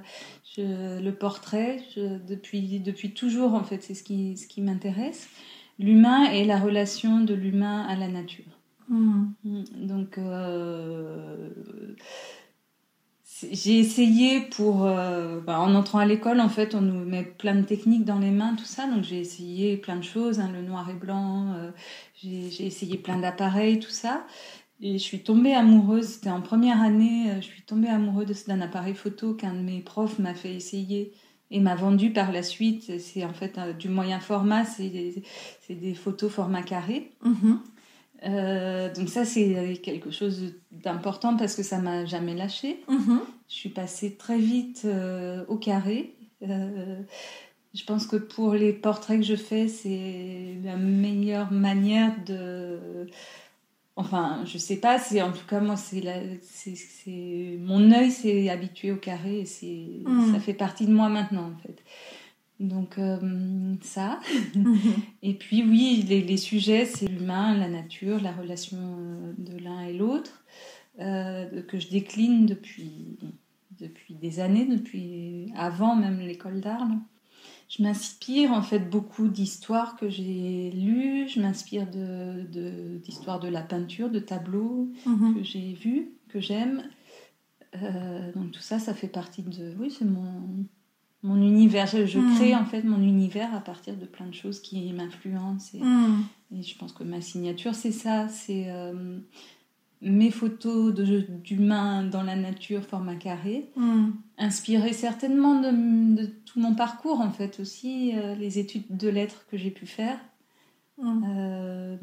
le 0.57 1.11
portrait. 1.11 1.81
Je- 1.95 2.19
depuis, 2.27 2.81
depuis 2.81 3.13
toujours, 3.15 3.55
en 3.55 3.63
fait, 3.63 3.83
c'est 3.83 3.95
ce 3.95 4.03
qui, 4.03 4.37
ce 4.37 4.47
qui 4.49 4.63
m'intéresse. 4.63 5.29
L'humain 5.79 6.25
et 6.33 6.45
la 6.45 6.59
relation 6.59 7.21
de 7.21 7.35
l'humain 7.35 7.87
à 7.89 7.95
la 7.95 8.09
nature. 8.09 8.58
Hmm. 8.89 9.33
Donc, 9.77 10.17
euh, 10.17 11.51
j'ai 13.53 13.79
essayé 13.79 14.41
pour 14.41 14.87
euh, 14.87 15.41
bah, 15.41 15.61
en 15.61 15.75
entrant 15.75 15.99
à 15.99 16.07
l'école 16.07 16.41
en 16.41 16.49
fait 16.49 16.75
on 16.75 16.81
nous 16.81 17.05
met 17.05 17.23
plein 17.23 17.55
de 17.55 17.63
techniques 17.63 18.05
dans 18.05 18.19
les 18.19 18.31
mains 18.31 18.57
tout 18.57 18.65
ça 18.65 18.87
donc 18.87 19.05
j'ai 19.05 19.21
essayé 19.21 19.77
plein 19.77 19.97
de 19.97 20.03
choses 20.03 20.41
hein, 20.41 20.51
le 20.53 20.63
noir 20.63 20.91
et 20.91 20.95
blanc 20.95 21.53
euh, 21.53 21.71
j'ai 22.17 22.67
essayé 22.67 22.99
plein 22.99 23.19
d'appareils 23.19 23.79
tout 23.79 23.91
ça 23.91 24.27
et 24.81 24.95
je 24.95 25.03
suis 25.03 25.23
tombée 25.23 25.55
amoureuse 25.55 26.07
c'était 26.07 26.31
en 26.31 26.41
première 26.41 26.83
année 26.83 27.31
je 27.37 27.47
suis 27.47 27.63
tombée 27.63 27.89
amoureuse 27.89 28.47
d'un 28.47 28.61
appareil 28.61 28.95
photo 28.95 29.35
qu'un 29.35 29.55
de 29.55 29.61
mes 29.61 29.81
profs 29.83 30.19
m'a 30.19 30.35
fait 30.35 30.55
essayer 30.55 31.13
et 31.51 31.61
m'a 31.61 31.75
vendu 31.75 32.13
par 32.13 32.33
la 32.33 32.43
suite. 32.43 32.99
C'est 32.99 33.25
en 33.25 33.33
fait 33.33 33.59
du 33.79 33.89
moyen 33.89 34.21
format, 34.21 34.65
c'est 34.65 34.91
des, 34.91 35.23
des, 35.71 35.95
photos 35.95 36.31
format 36.31 36.63
carré. 36.63 37.11
Mm-hmm. 37.25 37.59
Euh, 38.25 38.93
donc 38.95 39.09
ça, 39.09 39.25
c'est 39.25 39.81
quelque 39.83 40.11
chose 40.11 40.55
d'important 40.73 41.37
parce 41.37 41.55
que 41.55 41.63
ça 41.63 41.79
m'a 41.79 42.05
jamais 42.05 42.35
lâché. 42.35 42.83
Mm-hmm. 42.89 43.19
Je 43.49 43.55
suis 43.55 43.69
passée 43.69 44.15
très 44.15 44.39
vite 44.39 44.83
euh, 44.85 45.45
au 45.49 45.57
carré. 45.57 46.15
Euh, 46.43 47.01
je 47.75 47.85
pense 47.85 48.07
que 48.07 48.17
pour 48.17 48.55
les 48.55 48.73
portraits 48.73 49.21
que 49.21 49.27
je 49.27 49.37
fais, 49.37 49.69
c'est 49.69 50.57
la 50.65 50.77
meilleure 50.77 51.53
manière 51.53 52.13
de 52.27 53.07
Enfin, 54.01 54.45
je 54.45 54.59
sais 54.59 54.77
pas, 54.77 55.01
c'est 55.01 55.21
en 55.23 55.33
tout 55.33 55.45
cas 55.49 55.59
moi 55.59 55.75
c'est 55.77 56.05
c'est 56.41 57.59
mon 57.61 57.91
œil 57.91 58.13
s'est 58.13 58.49
habitué 58.49 58.93
au 58.93 58.97
carré 58.97 59.41
et 59.41 60.03
mm. 60.07 60.33
ça 60.33 60.39
fait 60.39 60.55
partie 60.55 60.87
de 60.87 60.93
moi 60.93 61.09
maintenant 61.09 61.51
en 61.53 61.57
fait. 61.61 61.83
Donc 62.61 62.99
euh, 62.99 63.75
ça. 63.83 64.21
Mm-hmm. 64.55 64.77
et 65.23 65.35
puis 65.35 65.63
oui, 65.63 66.05
les, 66.09 66.23
les 66.23 66.37
sujets, 66.37 66.85
c'est 66.87 67.07
l'humain, 67.07 67.57
la 67.57 67.69
nature, 67.69 68.21
la 68.21 68.33
relation 68.33 68.79
euh, 68.79 69.33
de 69.39 69.59
l'un 69.59 69.83
et 69.83 69.93
l'autre 69.93 70.45
euh, 71.01 71.63
que 71.63 71.79
je 71.79 71.89
décline 71.89 72.47
depuis 72.47 73.19
depuis 73.79 74.15
des 74.15 74.41
années, 74.41 74.67
depuis 74.67 75.53
avant 75.57 75.95
même 75.95 76.19
l'école 76.19 76.61
d'art 76.61 76.89
je 77.69 77.83
m'inspire 77.83 78.53
en 78.53 78.63
fait 78.63 78.79
beaucoup 78.79 79.29
d'histoires 79.29 79.97
que 79.97 80.09
j'ai 80.09 80.71
lues, 80.71 81.29
je 81.29 81.41
m'inspire 81.41 81.87
d'histoires 81.87 83.41
de, 83.41 83.47
de, 83.47 83.53
la 83.53 83.63
peinture, 83.63 84.11
de 84.11 84.19
tableaux 84.19 84.91
mhm. 85.07 85.35
que 85.35 85.43
j'ai 85.43 85.75
vus, 85.75 86.11
que 86.29 86.41
j'aime. 86.41 86.83
Euh, 87.83 88.33
donc 88.33 88.53
tout 88.53 88.61
ça, 88.61 88.79
ça 88.79 88.95
fait 88.95 89.09
partie 89.09 89.43
de... 89.43 89.75
Oui, 89.79 89.91
c'est 89.91 90.07
mon, 90.07 90.65
mon 91.23 91.37
univers. 91.37 91.87
Je, 91.87 92.19
mhm. 92.19 92.35
crée 92.37 92.55
en 92.55 92.65
fait 92.65 92.83
mon 92.83 93.03
univers 93.03 93.55
à 93.55 93.61
partir 93.61 93.97
de 93.97 94.07
plein 94.07 94.27
de 94.27 94.35
choses 94.35 94.61
qui 94.61 94.93
m'influencent. 94.93 95.77
Et, 95.77 95.81
mhm. 95.81 96.25
et, 96.57 96.63
je 96.63 96.77
pense 96.77 96.93
que 96.93 97.05
ma 97.05 97.21
signature, 97.21 97.75
c'est 97.75 97.93
ça. 97.93 98.29
C'est... 98.29 98.67
Euh, 98.69 99.19
mes 100.01 100.31
photos 100.31 100.95
d'humains 100.95 102.05
dans 102.05 102.23
la 102.23 102.37
nature 102.37 102.85
format 102.85 103.17
carré, 103.17 103.71
mm. 103.77 104.11
inspirées 104.39 104.93
certainement 104.93 105.61
de, 105.61 106.27
tout 106.45 106.61
mon 106.61 106.75
parcours 106.75 107.21
en 107.21 107.31
fait 107.31 107.59
aussi, 107.61 108.13
euh, 108.17 108.35
les 108.35 108.59
études 108.59 108.85
de 108.91 109.09
lettres 109.09 109.47
que 109.51 109.57
j'ai 109.57 109.71
pu 109.71 109.87
faire, 109.87 110.19
mm. 110.99 111.25
euh, 111.29 111.97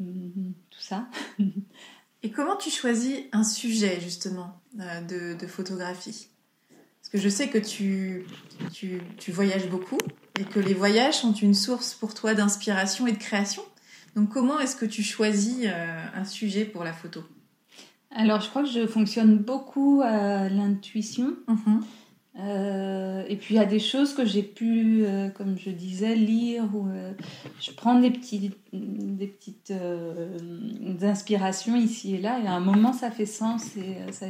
tout 0.70 0.80
ça. 0.80 1.08
Et 2.22 2.30
comment 2.30 2.56
tu 2.56 2.70
choisis 2.70 3.18
un 3.32 3.44
sujet 3.44 4.00
justement 4.00 4.60
de, 4.74 5.46
photographie? 5.46 6.28
Parce 7.06 7.12
que 7.12 7.18
je 7.18 7.28
sais 7.28 7.48
que 7.48 7.58
tu, 7.58 8.26
tu, 8.72 9.00
tu, 9.16 9.30
voyages 9.30 9.68
beaucoup 9.68 9.98
et 10.40 10.42
que 10.42 10.58
les 10.58 10.74
voyages 10.74 11.18
sont 11.18 11.32
une 11.32 11.54
source 11.54 11.94
pour 11.94 12.14
toi 12.14 12.34
d'inspiration 12.34 13.06
et 13.06 13.12
de 13.12 13.18
création. 13.18 13.62
Donc 14.16 14.30
comment 14.30 14.58
est-ce 14.58 14.74
que 14.74 14.86
tu 14.86 15.04
choisis 15.04 15.66
un 16.14 16.24
sujet 16.24 16.64
pour 16.64 16.82
la 16.82 16.92
photo? 16.92 17.22
Alors, 18.10 18.40
je 18.40 18.48
crois 18.48 18.62
que 18.62 18.70
je 18.70 18.86
fonctionne 18.86 19.36
beaucoup 19.36 20.00
à 20.02 20.48
l'intuition. 20.48 21.36
Mhm. 21.46 21.84
Euh, 22.38 23.24
et 23.28 23.36
puis, 23.36 23.54
il 23.54 23.58
y 23.58 23.60
a 23.60 23.66
des 23.66 23.78
choses 23.78 24.14
que 24.14 24.24
j'ai 24.24 24.42
pu, 24.42 25.04
euh, 25.04 25.28
comme 25.30 25.56
je 25.58 25.70
disais, 25.70 26.16
lire. 26.16 26.64
Ou, 26.74 26.88
euh, 26.88 27.12
je 27.60 27.70
prends 27.70 28.00
des, 28.00 28.10
petits, 28.10 28.50
des 28.72 29.26
petites 29.26 29.72
inspirations 31.02 31.76
ici 31.76 32.16
et 32.16 32.18
là. 32.18 32.40
Et 32.42 32.46
à 32.46 32.52
un 32.52 32.60
moment, 32.60 32.92
ça 32.92 33.10
fait 33.10 33.26
sens 33.26 33.76
et 33.76 34.12
ça, 34.12 34.26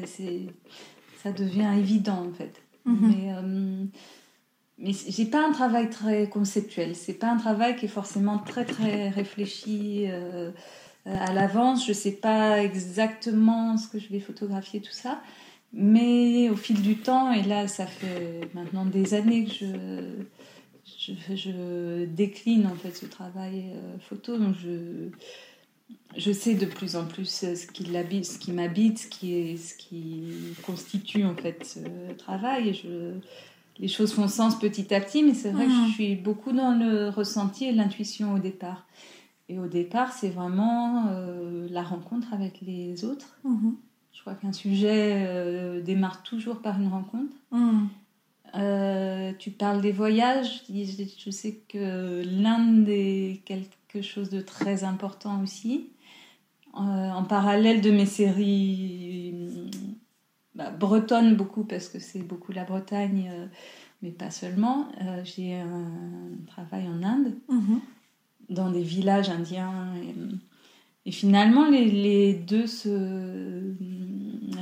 ça 1.23 1.33
devient 1.33 1.71
évident, 1.79 2.27
en 2.29 2.33
fait. 2.33 2.63
Mhm. 2.87 3.09
Mais, 3.09 3.89
mais 4.79 4.93
j'ai 5.09 5.27
pas 5.27 5.47
un 5.47 5.53
travail 5.53 5.91
très 5.91 6.29
conceptuel. 6.29 6.97
C'est 6.97 7.15
pas 7.15 7.31
un 7.31 7.37
travail 7.37 7.77
qui 7.77 7.85
est 7.85 7.89
forcément 7.89 8.39
très, 8.39 8.65
très 8.65 9.11
réfléchi. 9.11 10.07
Euh, 11.07 11.15
à 11.15 11.33
l'avance. 11.33 11.87
Je 11.87 11.93
sais 11.93 12.13
pas 12.13 12.63
exactement 12.63 13.77
ce 13.77 13.87
que 13.87 14.01
je 14.01 14.09
vais 14.09 14.19
photographier, 14.19 14.81
tout 14.81 14.93
ça. 14.93 15.21
Mais 15.73 16.49
au 16.49 16.57
fil 16.57 16.83
du 16.83 16.97
temps, 16.97 17.33
et 17.33 17.43
là, 17.43 17.69
ça 17.69 17.87
fait 17.87 18.49
maintenant 18.55 18.85
des 18.85 19.15
années 19.15 19.45
que 19.45 19.53
je, 19.53 21.13
je, 21.35 22.05
décline 22.07 22.67
en 22.67 22.75
fait 22.75 22.91
ce 22.93 23.07
travail 23.07 23.67
euh, 23.75 23.99
photo. 24.01 24.37
Donc 24.37 24.57
je, 24.61 25.11
je 26.17 26.33
sais 26.33 26.55
de 26.55 26.67
plus 26.67 26.97
en 26.97 27.07
plus 27.07 27.27
ce 27.27 27.67
qui 27.67 27.85
ce 28.25 28.39
qui 28.39 28.53
m'habite, 28.53 28.99
ce 28.99 29.07
qui 29.09 29.35
est, 29.35 29.57
ce 29.57 29.75
qui 29.75 30.25
constitue 30.65 31.25
en 31.25 31.35
fait 31.35 31.65
ce 31.65 32.13
travail. 32.15 32.71
Et 32.71 32.75
je, 32.75 33.13
les 33.79 33.89
choses 33.89 34.13
font 34.13 34.29
sens 34.29 34.59
petit 34.59 34.93
à 34.95 35.01
petit, 35.01 35.23
mais 35.23 35.35
c'est 35.35 35.51
vrai 35.51 35.67
que 35.67 35.73
je 35.73 35.89
mmh. 35.89 35.93
suis 35.93 36.17
beaucoup 36.17 36.53
dans 36.53 36.73
le 36.73 37.09
ressenti 37.11 37.67
et 37.67 37.73
l'intuition 37.73 38.35
au 38.35 38.39
départ. 38.39 38.87
Et 39.49 39.59
au 39.59 39.67
départ, 39.67 40.13
c'est 40.13 40.31
vraiment 40.31 41.07
euh, 41.09 41.69
la 41.71 41.83
rencontre 41.83 42.33
avec 42.33 42.61
les 42.63 43.05
autres. 43.05 43.39
Mhm. 43.45 43.77
Je 44.13 44.21
crois 44.23 44.35
qu'un 44.35 44.53
sujet 44.53 45.25
euh, 45.27 45.81
démarre 45.83 46.23
toujours 46.23 46.63
par 46.63 46.81
une 46.81 46.89
rencontre. 46.89 47.37
Euh, 48.55 49.33
tu 49.39 49.51
parles 49.51 49.83
des 49.83 49.93
voyages. 49.93 50.65
Je 50.69 51.31
sais 51.31 51.61
que 51.69 52.23
l'Inde 52.25 52.89
est 52.89 53.43
quelque 53.97 54.09
chose 54.09 54.31
de 54.31 54.41
très 54.41 54.85
important 54.85 55.43
aussi. 55.43 55.91
en 56.73 57.25
parallèle 57.25 57.81
de 57.81 57.91
mes 57.91 58.07
séries 58.07 59.35
bah, 60.55 60.71
bretonnes, 60.71 61.37
beaucoup, 61.37 61.65
parce 61.65 61.89
que 61.89 61.99
c'est 61.99 62.23
beaucoup 62.23 62.53
la 62.53 62.65
Bretagne, 62.65 63.31
mais 64.03 64.11
pas 64.11 64.31
seulement, 64.31 64.89
j'ai 65.25 65.55
un 65.55 65.91
travail 66.47 66.87
en 66.89 67.03
Inde. 67.03 67.35
Mhm 67.49 67.81
dans 68.49 68.71
des 68.71 68.83
villages 68.83 69.29
indiens. 69.29 69.93
Et, 71.05 71.13
finalement, 71.13 71.69
les, 71.69 72.35
deux 72.35 72.67
se 72.67 73.75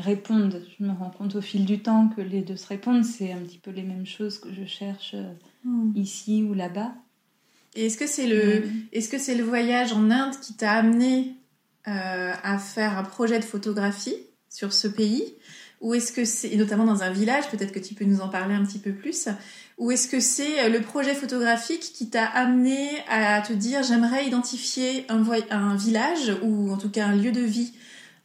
répondent. 0.02 0.62
Je 0.78 0.84
me 0.84 0.92
rends 0.92 1.10
compte 1.10 1.36
au 1.36 1.40
fil 1.40 1.64
du 1.64 1.78
temps 1.80 2.08
que 2.08 2.20
les 2.20 2.42
deux 2.42 2.56
se 2.56 2.66
répondent. 2.66 3.04
C'est 3.04 3.32
un 3.32 3.40
petit 3.40 3.58
peu 3.58 3.70
les 3.70 3.82
mêmes 3.82 4.06
choses 4.06 4.38
que 4.38 4.52
je 4.52 4.64
cherche 4.64 5.14
hmm. 5.64 5.92
ici 5.96 6.42
ou 6.42 6.54
là-bas. 6.54 6.94
Et 7.74 7.86
est-ce 7.86 7.96
que 7.96 8.06
c'est 8.06 8.26
le, 8.26 8.60
hmm. 8.60 8.86
est-ce 8.92 9.08
que 9.08 9.18
c'est 9.18 9.34
le 9.34 9.44
voyage 9.44 9.92
en 9.92 10.10
Inde 10.10 10.34
qui 10.40 10.54
t'a 10.54 10.72
amené 10.72 11.34
euh, 11.88 12.32
à 12.42 12.58
faire 12.58 12.96
un 12.96 13.04
projet 13.04 13.38
de 13.38 13.44
photographie 13.44 14.16
sur 14.48 14.72
ce 14.72 14.88
pays? 14.88 15.34
Ou 15.80 15.94
est-ce 15.94 16.12
que 16.12 16.24
c'est, 16.24 16.48
et 16.48 16.56
notamment 16.56 16.84
dans 16.84 17.02
un 17.02 17.10
village, 17.10 17.48
peut-être 17.50 17.72
que 17.72 17.78
tu 17.78 17.94
peux 17.94 18.04
nous 18.04 18.20
en 18.20 18.28
parler 18.28 18.54
un 18.54 18.64
petit 18.64 18.78
peu 18.78 18.92
plus, 18.92 19.28
ou 19.76 19.90
est-ce 19.90 20.08
que 20.08 20.20
c'est 20.20 20.64
euh, 20.64 20.68
le 20.68 20.80
projet 20.80 21.14
photographique 21.14 21.80
qui 21.80 22.08
t'a 22.08 22.24
amené 22.24 22.88
à 23.10 23.40
te 23.42 23.52
dire 23.52 23.82
j'aimerais 23.82 24.26
identifier 24.26 25.04
un, 25.08 25.22
un, 25.50 25.76
village 25.76 26.32
ou 26.42 26.70
en 26.72 26.78
tout 26.78 26.90
cas 26.90 27.06
un 27.06 27.16
lieu 27.16 27.32
de 27.32 27.40
vie 27.40 27.72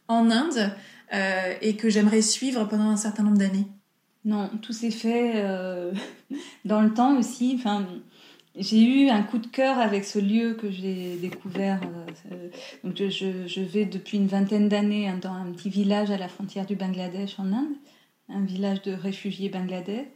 en 0.08 0.30
Inde 0.30 0.72
euh, 1.12 1.54
et 1.60 1.76
que 1.76 1.90
j'aimerais 1.90 2.22
suivre 2.22 2.64
pendant 2.66 2.88
un 2.88 2.96
certain 2.96 3.24
nombre 3.24 3.38
d'années? 3.38 3.66
Non, 4.24 4.48
tout 4.62 4.72
s'est 4.72 4.90
fait 4.90 5.32
euh, 5.36 5.92
dans 6.64 6.82
le 6.82 6.94
temps 6.94 7.18
aussi. 7.18 7.56
Enfin, 7.58 7.86
j'ai 8.56 8.82
eu 8.82 9.08
un 9.08 9.22
coup 9.22 9.38
de 9.38 9.46
cœur 9.46 9.78
avec 9.78 10.04
ce 10.04 10.18
lieu 10.18 10.54
que 10.54 10.70
j'ai 10.70 11.16
découvert. 11.16 11.80
Euh, 12.32 12.48
donc 12.82 12.96
je, 12.96 13.60
vais 13.60 13.84
depuis 13.84 14.18
une 14.18 14.26
vingtaine 14.26 14.68
d'années 14.68 15.12
dans 15.22 15.32
un 15.32 15.52
petit 15.52 15.70
village 15.70 16.10
à 16.10 16.18
la 16.18 16.28
frontière 16.28 16.66
du 16.66 16.74
Bangladesh 16.74 17.38
en 17.38 17.52
Inde, 17.52 17.74
un 18.28 18.44
village 18.44 18.82
de 18.82 18.92
réfugiés 18.92 19.48
bangladais. 19.48 20.10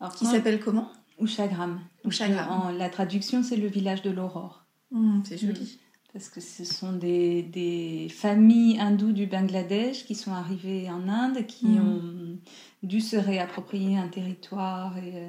Alors, 0.00 0.14
qui 0.14 0.26
s'appelle 0.26 0.60
comment? 0.60 0.90
Ushagram. 1.18 1.80
En, 2.04 2.70
la 2.70 2.88
traduction, 2.88 3.42
c'est 3.42 3.56
le 3.56 3.68
village 3.68 4.02
de 4.02 4.10
l'aurore. 4.10 4.64
Mmh, 4.90 5.20
c'est 5.24 5.38
joli. 5.38 5.60
Mmh. 5.60 5.78
Parce 6.12 6.28
que 6.28 6.40
ce 6.40 6.64
sont 6.64 6.92
des, 6.92 7.42
des, 7.42 8.08
familles 8.08 8.78
hindoues 8.78 9.12
du 9.12 9.26
Bangladesh 9.26 10.04
qui 10.04 10.14
sont 10.14 10.32
arrivées 10.32 10.88
en 10.88 11.08
Inde, 11.08 11.44
qui 11.46 11.66
mmh. 11.66 11.80
ont 11.80 12.38
dû 12.84 13.00
se 13.00 13.16
réapproprier 13.16 13.96
un 13.96 14.08
territoire 14.08 14.96
et 14.98 15.12
euh, 15.14 15.28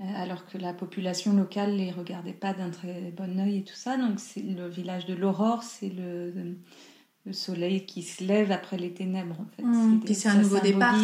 alors 0.00 0.46
que 0.46 0.58
la 0.58 0.72
population 0.72 1.32
locale 1.32 1.76
les 1.76 1.90
regardait 1.90 2.32
pas 2.32 2.52
d'un 2.52 2.70
très 2.70 3.12
bon 3.16 3.38
œil 3.40 3.58
et 3.58 3.64
tout 3.64 3.74
ça. 3.74 3.96
Donc 3.96 4.20
c'est 4.20 4.42
le 4.42 4.68
village 4.68 5.06
de 5.06 5.14
l'aurore, 5.14 5.62
c'est 5.62 5.88
le, 5.88 6.32
le, 7.26 7.32
soleil 7.32 7.84
qui 7.84 8.02
se 8.02 8.24
lève 8.24 8.52
après 8.52 8.78
les 8.78 8.92
ténèbres 8.92 9.36
en 9.38 9.46
fait. 9.54 9.62
Mmh. 9.62 10.00
c'est 10.14 10.28
un 10.28 10.36
nouveau 10.36 10.60
départ. 10.60 10.96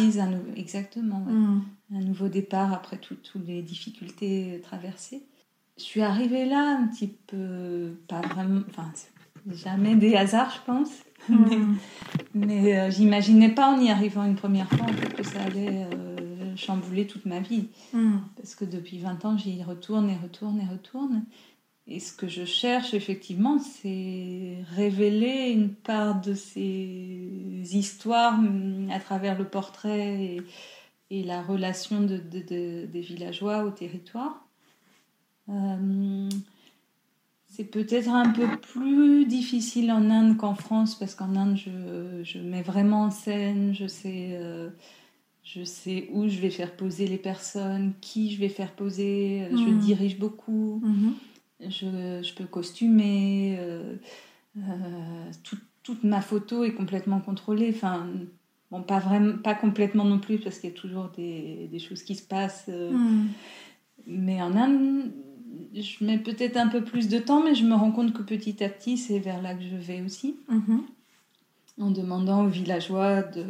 exactement, 0.55 1.19
mmh. 1.19 1.63
un 1.93 2.01
nouveau 2.01 2.29
départ 2.29 2.73
après 2.73 2.97
toutes 2.97 3.31
les 3.45 3.61
difficultés 3.61 4.59
traversées. 4.63 5.23
Je 5.77 5.83
suis 5.83 6.01
arrivée 6.01 6.45
là 6.45 6.79
un 6.79 6.87
petit 6.87 7.07
peu, 7.27 7.99
pas 8.07 8.21
vraiment, 8.21 8.61
enfin 8.69 8.91
jamais 9.51 9.95
des 9.95 10.15
hasards 10.15 10.51
je 10.55 10.71
pense. 10.71 10.89
Mmh. 11.29 11.75
Mais, 12.33 12.79
euh, 12.79 12.89
j'imaginais 12.89 13.49
pas 13.49 13.67
en 13.67 13.79
y 13.79 13.89
arrivant 13.91 14.23
une 14.25 14.35
première 14.35 14.69
fois 14.69 14.85
en 14.85 14.93
fait, 14.93 15.13
que 15.13 15.23
ça 15.23 15.41
allait 15.41 15.85
euh, 15.93 16.34
chamboulé 16.57 17.07
toute 17.07 17.25
ma 17.25 17.39
vie. 17.39 17.67
Hmm. 17.93 18.17
Parce 18.35 18.55
que 18.55 18.65
depuis 18.65 18.97
20 18.97 19.25
ans, 19.25 19.37
j'y 19.37 19.63
retourne 19.63 20.09
et 20.09 20.17
retourne 20.17 20.59
et 20.59 20.71
retourne. 20.71 21.23
Et 21.87 21.99
ce 21.99 22.13
que 22.13 22.27
je 22.27 22.45
cherche, 22.45 22.93
effectivement, 22.93 23.59
c'est 23.59 24.57
révéler 24.75 25.51
une 25.51 25.69
part 25.69 26.19
de 26.19 26.33
ces 26.33 27.75
histoires 27.75 28.39
hum, 28.39 28.89
à 28.91 28.99
travers 28.99 29.37
le 29.37 29.45
portrait 29.45 30.23
et, 30.23 30.41
et 31.11 31.23
la 31.23 31.43
relation 31.43 32.01
de, 32.01 32.17
des 32.17 33.01
villageois 33.01 33.63
au 33.63 33.69
territoire. 33.69 34.45
Euh, 35.49 36.29
c'est 37.47 37.65
peut-être 37.65 38.09
un 38.09 38.31
peu 38.31 38.47
plus 38.57 39.25
difficile 39.25 39.91
en 39.91 40.09
Inde 40.09 40.37
qu'en 40.37 40.55
France 40.55 40.95
parce 40.95 41.15
qu'en 41.15 41.35
Inde, 41.35 41.55
je, 41.55 42.23
je, 42.23 42.39
mets 42.39 42.63
vraiment 42.63 43.03
en 43.03 43.11
scène, 43.11 43.73
je 43.73 43.87
sais, 43.87 44.31
euh, 44.33 44.69
je 45.45 45.63
sais 45.63 46.09
où 46.11 46.27
je 46.27 46.39
vais 46.39 46.49
faire 46.49 46.75
poser 46.75 47.07
les 47.07 47.17
personnes, 47.17 47.93
qui 48.01 48.33
je 48.33 48.39
vais 48.39 48.49
faire 48.49 48.71
poser, 48.71 49.47
je 49.51 49.55
hmm. 49.55 49.79
dirige 49.79 50.19
beaucoup, 50.19 50.81
hmm. 50.83 51.13
je, 51.61 52.21
je, 52.21 52.33
peux 52.33 52.45
costumer, 52.45 53.55
euh, 53.59 53.95
toute 55.83 56.03
ma 56.03 56.19
photo 56.19 56.65
est 56.65 56.73
complètement 56.73 57.21
contrôlée. 57.21 57.71
Enfin, 57.73 58.09
Bon, 58.71 58.81
pas 58.81 58.99
vraiment, 58.99 59.37
pas 59.37 59.53
complètement 59.53 60.05
non 60.05 60.19
plus, 60.19 60.39
parce 60.39 60.59
qu'il 60.59 60.69
y 60.69 60.73
a 60.73 60.75
toujours 60.75 61.09
des, 61.15 61.69
des 61.71 61.79
choses 61.79 62.03
qui 62.03 62.15
se 62.15 62.23
passent. 62.23 62.65
Euh. 62.69 62.91
Hmm. 62.91 63.27
Mais 64.07 64.41
en 64.41 64.55
Inde, 64.55 65.11
je 65.73 66.03
mets 66.03 66.17
peut-être 66.17 66.57
un 66.57 66.67
peu 66.67 66.83
plus 66.83 67.07
de 67.07 67.19
temps, 67.19 67.43
mais 67.43 67.55
je 67.55 67.63
me 67.63 67.75
rends 67.75 67.91
compte 67.91 68.13
que 68.13 68.21
petit 68.21 68.63
à 68.63 68.69
petit, 68.69 68.97
c'est 68.97 69.19
vers 69.19 69.41
là 69.41 69.53
que 69.53 69.63
je 69.63 69.75
vais 69.75 70.01
aussi. 70.01 70.35
En 71.77 71.91
demandant 71.91 72.45
aux 72.45 72.49
villageois 72.49 73.21
de 73.21 73.43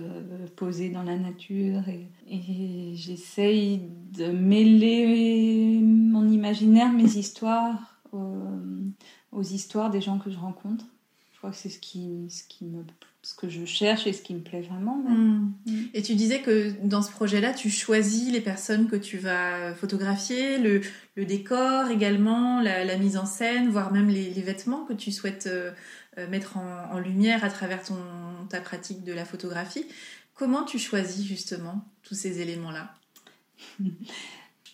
poser 0.56 0.90
dans 0.90 1.04
la 1.04 1.16
nature. 1.16 1.88
Et, 1.88 2.08
et 2.28 2.96
j'essaye 2.96 3.82
de 4.14 4.28
mêler 4.28 5.80
mon 5.82 6.28
imaginaire, 6.28 6.92
mes 6.92 7.18
histoires, 7.18 8.02
aux 8.12 9.44
histoires 9.44 9.92
des 9.92 10.02
gens 10.02 10.18
que 10.18 10.32
je 10.32 10.38
rencontre. 10.38 10.86
Je 11.34 11.38
crois 11.38 11.52
que 11.52 11.58
c'est 11.58 11.70
ce 11.70 11.80
qui, 11.80 12.28
ce 12.30 12.44
qui 12.48 12.66
me 12.66 12.84
ce 13.26 13.34
que 13.34 13.50
je 13.50 13.66
cherche 13.66 14.06
et 14.06 14.14
ce 14.14 14.22
qui 14.22 14.36
me 14.36 14.40
plaît 14.40 14.62
vraiment. 14.62 14.98
Mm. 14.98 15.52
Et 15.96 16.04
tu 16.04 16.14
disais 16.14 16.42
que 16.42 16.74
dans 16.84 17.02
ce 17.02 17.10
projet-là, 17.10 17.54
tu 17.54 17.72
choisis 17.72 18.32
les 18.32 18.40
personnes 18.40 18.88
que 18.88 18.96
tu 18.96 19.18
vas 19.18 19.74
photographier, 19.74 20.60
le, 20.60 20.82
le 21.16 21.26
décor 21.26 21.90
également, 21.90 22.62
la, 22.62 22.98
mise 22.98 23.18
en 23.18 23.26
scène, 23.26 23.70
voire 23.70 23.92
même 23.92 24.10
les, 24.10 24.30
vêtements 24.30 24.86
que 24.86 24.94
tu 24.94 25.12
souhaites 25.12 25.48
euh, 25.48 25.72
mettre 26.30 26.58
en, 26.58 26.92
en, 26.94 27.00
lumière 27.00 27.44
à 27.44 27.50
travers 27.50 27.84
ton, 27.84 27.98
ta 28.50 28.62
pratique 28.62 29.04
de 29.04 29.14
la 29.14 29.26
photographie. 29.26 29.86
Comment 30.34 30.64
tu 30.64 30.80
choisis 30.80 31.26
justement 31.26 31.86
tous 32.04 32.16
ces 32.16 32.42
éléments-là? 32.42 32.94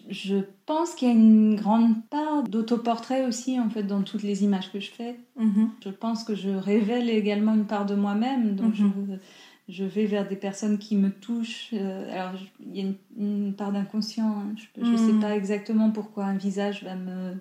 Je 0.10 0.38
pense 0.65 0.95
qu'il 0.95 1.07
y 1.07 1.12
a 1.12 1.13
une 1.13 1.55
grande 1.55 2.03
part 2.10 2.43
d'autoportrait 2.43 3.25
aussi 3.25 3.60
en 3.60 3.69
fait 3.69 3.83
dans 3.83 4.01
toutes 4.01 4.24
les 4.24 4.43
images 4.43 4.71
que 4.71 4.79
je 4.79 4.89
fais. 4.89 5.15
Mhm. 5.38 5.69
Je 5.83 5.89
pense 5.89 6.24
que 6.24 6.33
je 6.33 6.50
révèle 6.50 7.10
également 7.10 7.53
une 7.53 7.67
part 7.67 7.86
de 7.86 7.93
moi-même, 7.93 8.55
donc 8.55 8.74
je, 8.74 8.83
mhm. 8.83 9.19
je, 9.69 9.83
vais 9.83 10.05
vers 10.05 10.27
des 10.27 10.36
personnes 10.36 10.79
qui 10.79 10.95
me 10.95 11.12
touchent. 11.12 11.69
Euh, 11.74 12.12
alors 12.12 12.33
il 12.65 12.75
y 12.75 12.81
a 12.81 12.91
une, 13.17 13.53
part 13.53 13.71
d'inconscient. 13.71 14.25
Hein. 14.25 14.55
Je 14.75 14.81
ne 14.81 14.98
sais 14.98 15.13
mhm. 15.13 15.21
pas 15.21 15.36
exactement 15.36 15.91
pourquoi 15.91 16.25
un 16.25 16.38
visage 16.38 16.83
va 16.83 16.95
me 16.95 17.36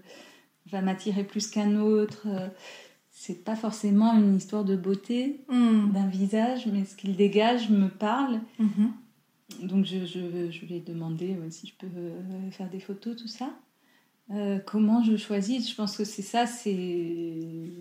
va 0.71 0.83
m'attirer 0.83 1.25
plus 1.25 1.49
qu'un 1.49 1.77
autre. 1.77 2.29
C'est 3.23 3.45
pas 3.45 3.55
forcément 3.55 4.15
une 4.15 4.35
histoire 4.35 4.65
de 4.65 4.77
beauté 4.77 5.41
d'un 5.51 6.07
visage, 6.07 6.67
mais 6.73 6.87
ce 6.87 6.97
qu'il 6.97 7.17
dégage 7.17 7.69
me 7.69 7.89
parle 7.89 8.41
donc 9.63 9.85
je, 9.85 10.07
je, 10.07 10.51
je, 10.51 10.65
lui 10.65 10.77
ai 10.77 10.81
demandé 10.81 11.37
si 11.51 11.67
je 11.67 11.75
peux 11.75 11.93
euh, 11.95 12.51
faire 12.51 12.71
des 12.71 12.81
photos, 12.81 13.17
tout 13.17 13.29
ça. 13.29 13.51
Euh, 14.33 14.59
comment 14.65 15.03
je 15.03 15.17
choisis? 15.17 15.69
Je 15.69 15.75
pense 15.75 15.99
que 15.99 16.05
c'est 16.05 16.23
ça, 16.23 16.47
c'est 16.47 17.73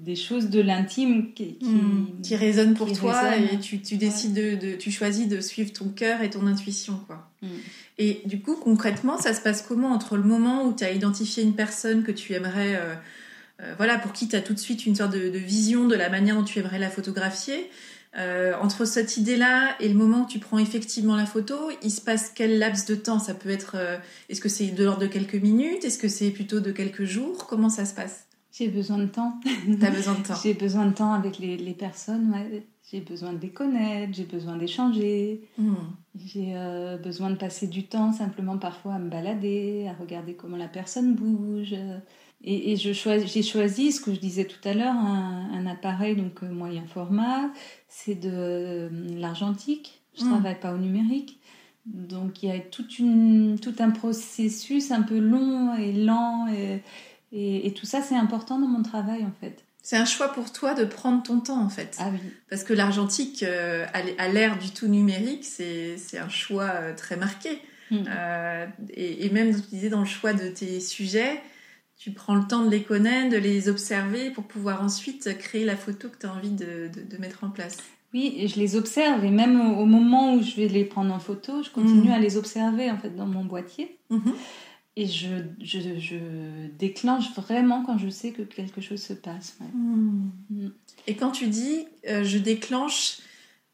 des 0.00 0.16
choses 0.16 0.48
de 0.48 0.60
l'intime 0.60 1.34
qui, 1.34 1.58
qui, 1.58 1.66
hmm. 1.66 2.38
résonnent 2.38 2.74
pour 2.74 2.90
toi 2.92 3.36
et 3.36 3.58
tu, 3.58 3.82
tu 3.82 3.96
décides 3.96 4.32
de, 4.32 4.76
tu 4.76 4.90
choisis 4.90 5.28
de 5.28 5.40
suivre 5.40 5.70
ton 5.72 5.90
cœur 5.90 6.22
et 6.22 6.30
ton 6.30 6.46
intuition 6.46 7.00
quoi. 7.06 7.30
Hmm. 7.42 7.48
Et 7.98 8.22
du 8.26 8.40
coup 8.40 8.54
concrètement 8.54 9.18
ça 9.18 9.34
se 9.34 9.42
passe 9.42 9.60
comment 9.60 9.88
entre 9.88 10.16
le 10.16 10.22
moment 10.22 10.64
où 10.64 10.72
tu 10.72 10.84
as 10.84 10.92
identifié 10.92 11.42
une 11.42 11.54
personne 11.54 12.04
que 12.04 12.12
tu 12.12 12.32
aimerais 12.32 12.76
euh, 12.76 12.94
voilà 13.76 13.98
pour 13.98 14.12
qui 14.12 14.28
tu 14.28 14.36
as 14.36 14.40
tout 14.40 14.54
de 14.54 14.58
suite 14.58 14.86
une 14.86 14.94
sorte 14.94 15.12
de, 15.12 15.30
de, 15.30 15.38
vision 15.38 15.86
de 15.86 15.96
la 15.96 16.08
manière 16.08 16.36
dont 16.36 16.44
tu 16.44 16.58
aimerais 16.60 16.78
la 16.78 16.90
photographier 16.90 17.68
euh, 18.16 18.54
entre 18.60 18.84
cette 18.86 19.16
idée-là 19.16 19.76
et 19.80 19.88
le 19.88 19.94
moment 19.94 20.22
où 20.22 20.26
tu 20.26 20.38
prends 20.38 20.58
effectivement 20.58 21.14
la 21.14 21.26
photo, 21.26 21.56
il 21.82 21.90
se 21.90 22.00
passe 22.00 22.32
quel 22.34 22.58
laps 22.58 22.86
de 22.86 22.94
temps? 22.94 23.18
Ça 23.18 23.34
peut 23.34 23.50
être. 23.50 23.72
Euh, 23.74 23.98
est-ce 24.28 24.40
que 24.40 24.48
c'est 24.48 24.68
de 24.68 24.84
l'ordre 24.84 25.02
de 25.02 25.06
quelques 25.06 25.34
minutes? 25.34 25.84
Est-ce 25.84 25.98
que 25.98 26.08
c'est 26.08 26.30
plutôt 26.30 26.60
de 26.60 26.72
quelques 26.72 27.04
jours? 27.04 27.46
Comment 27.46 27.68
ça 27.68 27.84
se 27.84 27.94
passe? 27.94 28.26
J'ai 28.50 28.68
besoin 28.68 28.98
de 28.98 29.06
temps. 29.06 29.38
T'as 29.80 29.90
besoin 29.90 30.14
de 30.14 30.26
temps 30.26 30.34
J'ai 30.42 30.54
besoin 30.54 30.86
de 30.86 30.94
temps 30.94 31.12
avec 31.12 31.38
les, 31.38 31.56
les 31.58 31.74
personnes. 31.74 32.34
J'ai 32.90 33.00
besoin 33.00 33.34
de 33.34 33.38
les 33.38 33.50
connaître, 33.50 34.14
j'ai 34.14 34.24
besoin 34.24 34.56
d'échanger, 34.56 35.42
hmm. 35.58 35.74
j'ai 36.16 36.54
euh, 36.56 36.96
besoin 36.96 37.28
de 37.28 37.36
passer 37.36 37.66
du 37.66 37.84
temps 37.86 38.12
simplement 38.12 38.56
parfois 38.56 38.94
à 38.94 38.98
me 38.98 39.10
balader, 39.10 39.86
à 39.90 39.92
regarder 40.00 40.32
comment 40.32 40.56
la 40.56 40.68
personne 40.68 41.14
bouge. 41.14 41.74
Et, 42.44 42.72
et 42.72 42.76
j'ai 42.76 42.94
choisi, 42.94 43.92
ce 43.92 44.00
que 44.00 44.14
je 44.14 44.20
disais 44.20 44.44
tout 44.44 44.68
à 44.68 44.72
l'heure, 44.72 44.94
un, 44.94 45.50
un, 45.52 45.66
appareil 45.66 46.14
donc 46.14 46.42
moyen 46.42 46.86
format 46.86 47.50
c'est 47.88 48.14
de 48.14 48.30
euh, 48.32 48.88
l'argentique. 49.16 50.00
Je 50.16 50.24
ne 50.24 50.28
hmm. 50.28 50.32
travaille 50.32 50.60
pas 50.60 50.72
au 50.72 50.78
numérique. 50.78 51.40
Donc 51.86 52.42
il 52.42 52.50
y 52.50 52.52
a 52.52 52.58
toute 52.60 52.98
une, 52.98 53.58
tout 53.60 53.74
un 53.78 53.90
processus 53.90 54.90
un 54.90 55.02
peu 55.02 55.18
long 55.18 55.74
et 55.76 55.92
lent. 55.92 56.46
Et, 57.32 57.66
et, 57.66 57.72
tout 57.72 57.86
ça, 57.86 58.02
c'est 58.02 58.14
important 58.14 58.58
dans 58.58 58.68
mon 58.68 58.82
travail 58.82 59.24
en 59.24 59.32
fait. 59.40 59.64
C'est 59.82 59.96
un 59.96 60.04
choix 60.04 60.32
pour 60.32 60.52
toi 60.52 60.74
de 60.74 60.84
prendre 60.84 61.22
ton 61.22 61.40
temps 61.40 61.62
en 61.62 61.68
fait. 61.68 61.96
Ah 61.98 62.10
oui. 62.12 62.18
Parce 62.50 62.62
que 62.62 62.74
l'argentique, 62.74 63.42
euh, 63.42 63.86
à 64.18 64.28
l'ère 64.28 64.58
du 64.58 64.70
tout 64.70 64.86
numérique, 64.86 65.44
c'est 65.44 66.18
un 66.18 66.28
choix 66.28 66.70
euh, 66.74 66.94
très 66.94 67.16
marqué. 67.16 67.58
Hmm. 67.90 68.04
et, 68.90 69.24
et, 69.24 69.30
même, 69.30 69.54
tu 69.54 69.66
disais, 69.70 69.88
dans 69.88 70.00
le 70.00 70.06
choix 70.06 70.34
de 70.34 70.48
tes 70.48 70.78
sujets, 70.78 71.40
tu 71.98 72.12
prends 72.12 72.36
le 72.36 72.46
temps 72.46 72.64
de 72.64 72.70
les 72.70 72.84
connaître, 72.84 73.30
de 73.30 73.36
les 73.36 73.68
observer 73.68 74.30
pour 74.30 74.44
pouvoir 74.44 74.82
ensuite 74.82 75.36
créer 75.38 75.64
la 75.64 75.76
photo 75.76 76.08
que 76.08 76.16
tu 76.16 76.26
as 76.26 76.32
envie 76.32 76.52
de, 76.52 76.88
de, 76.88 77.16
mettre 77.18 77.42
en 77.42 77.50
place. 77.50 77.76
Oui, 78.14 78.46
je 78.48 78.58
les 78.58 78.76
observe 78.76 79.24
et 79.24 79.30
même 79.30 79.60
au, 79.60 79.84
moment 79.84 80.34
où 80.34 80.42
je 80.42 80.54
vais 80.54 80.68
les 80.68 80.84
prendre 80.84 81.12
en 81.12 81.18
photo, 81.18 81.62
je 81.62 81.70
continue 81.70 82.08
mhm. 82.08 82.12
à 82.12 82.18
les 82.20 82.36
observer 82.36 82.90
en 82.90 82.98
fait 82.98 83.14
dans 83.14 83.26
mon 83.26 83.44
boîtier. 83.44 83.98
Mhm. 84.10 84.32
Et 84.96 85.06
je, 85.06 85.28
je, 85.60 85.78
je, 85.98 86.16
déclenche 86.78 87.32
vraiment 87.34 87.84
quand 87.84 87.98
je 87.98 88.08
sais 88.08 88.32
que 88.32 88.42
quelque 88.42 88.80
chose 88.80 89.02
se 89.02 89.12
passe. 89.12 89.58
Mhm. 89.74 90.30
Mm. 90.50 90.68
Et 91.08 91.16
quand 91.16 91.32
tu 91.32 91.48
dis 91.48 91.86
euh, 92.08 92.22
je 92.22 92.38
déclenche 92.38 93.18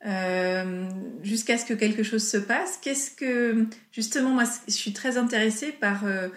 euh, 0.07 0.89
jusqu'à 1.23 1.59
ce 1.59 1.67
que 1.67 1.75
quelque 1.75 2.03
chose 2.03 2.27
se 2.27 2.39
passe, 2.39 2.79
qu'est-ce 2.79 3.11
que 3.11 3.67
justement 3.93 4.31
moi 4.31 4.45
je 4.67 4.73
suis 4.73 4.95
très 4.95 5.19
intéressée 5.19 5.73
par 5.73 6.05
euh, 6.05 6.29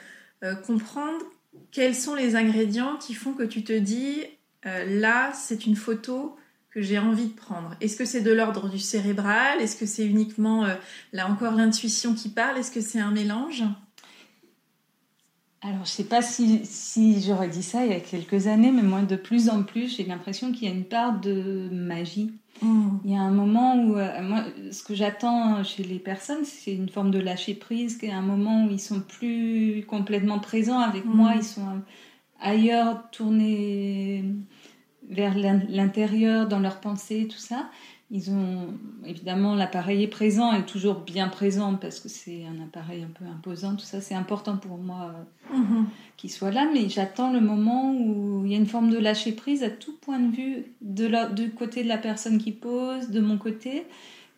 comprendre 0.65 1.25
quels 1.71 1.95
sont 1.95 2.15
les 2.15 2.35
ingrédients 2.35 2.97
qui 2.97 3.13
font 3.13 3.33
que 3.33 3.43
tu 3.43 3.63
te 3.63 3.73
dis 3.73 4.23
euh, 4.65 4.99
là, 4.99 5.31
c'est 5.33 5.65
une 5.65 5.75
photo 5.75 6.35
que 6.71 6.81
j'ai 6.81 6.99
envie 6.99 7.27
de 7.27 7.33
prendre. 7.33 7.75
Est-ce 7.81 7.95
que 7.95 8.05
c'est 8.05 8.21
de 8.21 8.31
l'ordre 8.31 8.69
du 8.69 8.79
cérébral? 8.79 9.61
Est-ce 9.61 9.75
que 9.75 9.85
c'est 9.85 10.05
uniquement, 10.05 10.65
euh, 10.65 10.75
là 11.13 11.27
encore, 11.27 11.53
l'intuition 11.53 12.13
qui 12.13 12.29
parle? 12.29 12.57
Est-ce 12.57 12.71
que 12.71 12.81
c'est 12.81 12.99
un 12.99 13.11
mélange? 13.11 13.63
Alors, 15.67 15.83
je 15.83 15.89
sais 15.89 16.05
pas 16.05 16.21
si, 16.21 16.65
si 16.65 17.21
j'aurais 17.21 17.49
dit 17.49 17.63
ça 17.63 17.85
il 17.85 17.91
y 17.91 17.95
a 17.95 17.99
quelques 17.99 18.47
années, 18.47 18.71
mais 18.71 18.83
moi, 18.83 19.01
de 19.01 19.17
plus 19.17 19.49
en 19.49 19.63
plus, 19.63 19.97
j'ai 19.97 20.05
l'impression 20.05 20.51
qu'il 20.53 20.67
y 20.67 20.71
a 20.71 20.73
une 20.73 20.85
part 20.85 21.19
de 21.19 21.67
magie. 21.71 22.31
Mm. 22.61 22.89
Il 23.03 23.11
y 23.11 23.15
a 23.15 23.21
un 23.21 23.31
moment 23.31 23.75
où, 23.75 23.97
euh, 23.97 24.21
moi, 24.21 24.45
ce 24.71 24.81
que 24.81 24.95
j'attends 24.95 25.63
chez 25.65 25.83
les 25.83 25.99
personnes, 25.99 26.45
c'est 26.45 26.73
une 26.73 26.87
forme 26.87 27.11
de 27.11 27.19
lâcher 27.19 27.53
prise, 27.53 27.97
qu'il 27.97 28.09
y 28.09 28.11
a 28.13 28.17
un 28.17 28.21
moment 28.21 28.65
où 28.65 28.69
ils 28.71 28.79
sont 28.79 29.01
plus 29.01 29.83
complètement 29.87 30.39
présents 30.39 30.79
avec 30.79 31.03
mm. 31.03 31.13
moi, 31.13 31.33
ils 31.35 31.43
sont 31.43 31.81
ailleurs, 32.39 33.09
tournés 33.11 34.23
vers 35.09 35.37
l'intérieur, 35.37 36.47
dans 36.47 36.59
leurs 36.59 36.79
pensées, 36.79 37.27
tout 37.27 37.39
ça. 37.39 37.69
Ils 38.09 38.31
ont 38.31 38.73
évidemment 39.05 39.53
l'appareil 39.53 40.01
est 40.03 40.07
présent 40.07 40.53
et 40.53 40.65
toujours 40.65 41.01
bien 41.01 41.27
présent 41.27 41.75
parce 41.75 41.99
que 41.99 42.07
c'est 42.07 42.45
un 42.45 42.63
appareil 42.63 43.03
un 43.03 43.09
peu 43.09 43.25
imposant. 43.25 43.75
Tout 43.75 43.85
ça, 43.85 43.99
c'est 43.99 44.15
important 44.15 44.55
pour 44.55 44.77
moi 44.77 45.13
euh, 45.51 45.57
mm-hmm. 45.57 45.85
qu'il 46.15 46.31
soit 46.31 46.51
là. 46.51 46.69
Mais 46.71 46.87
j'attends 46.87 47.33
le 47.33 47.41
moment 47.41 47.93
où 47.93 48.43
il 48.45 48.51
y 48.51 48.55
a 48.55 48.57
une 48.57 48.65
forme 48.65 48.89
de 48.91 48.97
lâcher 48.97 49.33
prise 49.33 49.61
à 49.61 49.69
tout 49.69 49.93
point 49.99 50.19
de 50.19 50.33
vue, 50.33 50.63
de 50.79 51.33
du 51.33 51.51
côté 51.51 51.83
de 51.83 51.89
la 51.89 51.97
personne 51.97 52.37
qui 52.37 52.53
pose, 52.53 53.09
de 53.09 53.19
mon 53.19 53.37
côté, 53.37 53.83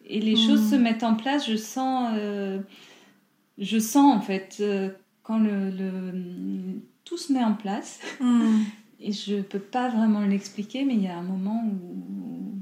et 0.08 0.20
les 0.20 0.36
choses 0.36 0.62
mm. 0.64 0.70
se 0.72 0.76
mettent 0.76 1.04
en 1.04 1.14
place. 1.14 1.48
Je 1.48 1.56
sens, 1.56 2.10
euh, 2.18 2.60
je 3.60 3.78
sens 3.78 4.18
en 4.18 4.22
fait 4.22 4.58
euh, 4.62 4.90
quand 5.22 5.38
le, 5.38 6.82
tout 7.06 7.18
se 7.18 7.32
met 7.32 7.44
en 7.44 7.54
place. 7.54 8.00
Mm. 8.20 8.64
Et 9.00 9.12
je 9.12 9.42
peux 9.42 9.60
pas 9.60 9.90
vraiment 9.90 10.22
l'expliquer, 10.22 10.86
mais 10.86 10.96
il 10.96 11.04
y 11.04 11.08
a 11.08 11.18
un 11.20 11.24
moment 11.24 11.64
où. 11.64 12.58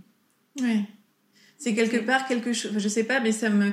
Oui. 0.62 0.82
C'est 1.58 1.74
quelque 1.74 1.98
part 1.98 2.28
quelque 2.28 2.54
chose, 2.54 2.72
je 2.78 2.88
sais 2.88 3.04
pas, 3.04 3.20
mais 3.20 3.32
ça 3.32 3.50
me, 3.50 3.72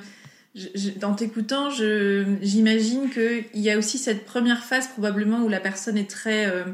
dans 0.97 1.15
t'écoutant, 1.15 1.69
j'imagine 1.71 3.11
qu'il 3.11 3.61
y 3.61 3.71
a 3.71 3.79
aussi 3.79 3.99
cette 3.99 4.25
première 4.25 4.63
phase 4.63 4.89
probablement 4.89 5.41
où 5.41 5.49
la 5.49 5.59
personne 5.59 5.99
est 5.99 6.09
très 6.09 6.47
euh, 6.47 6.65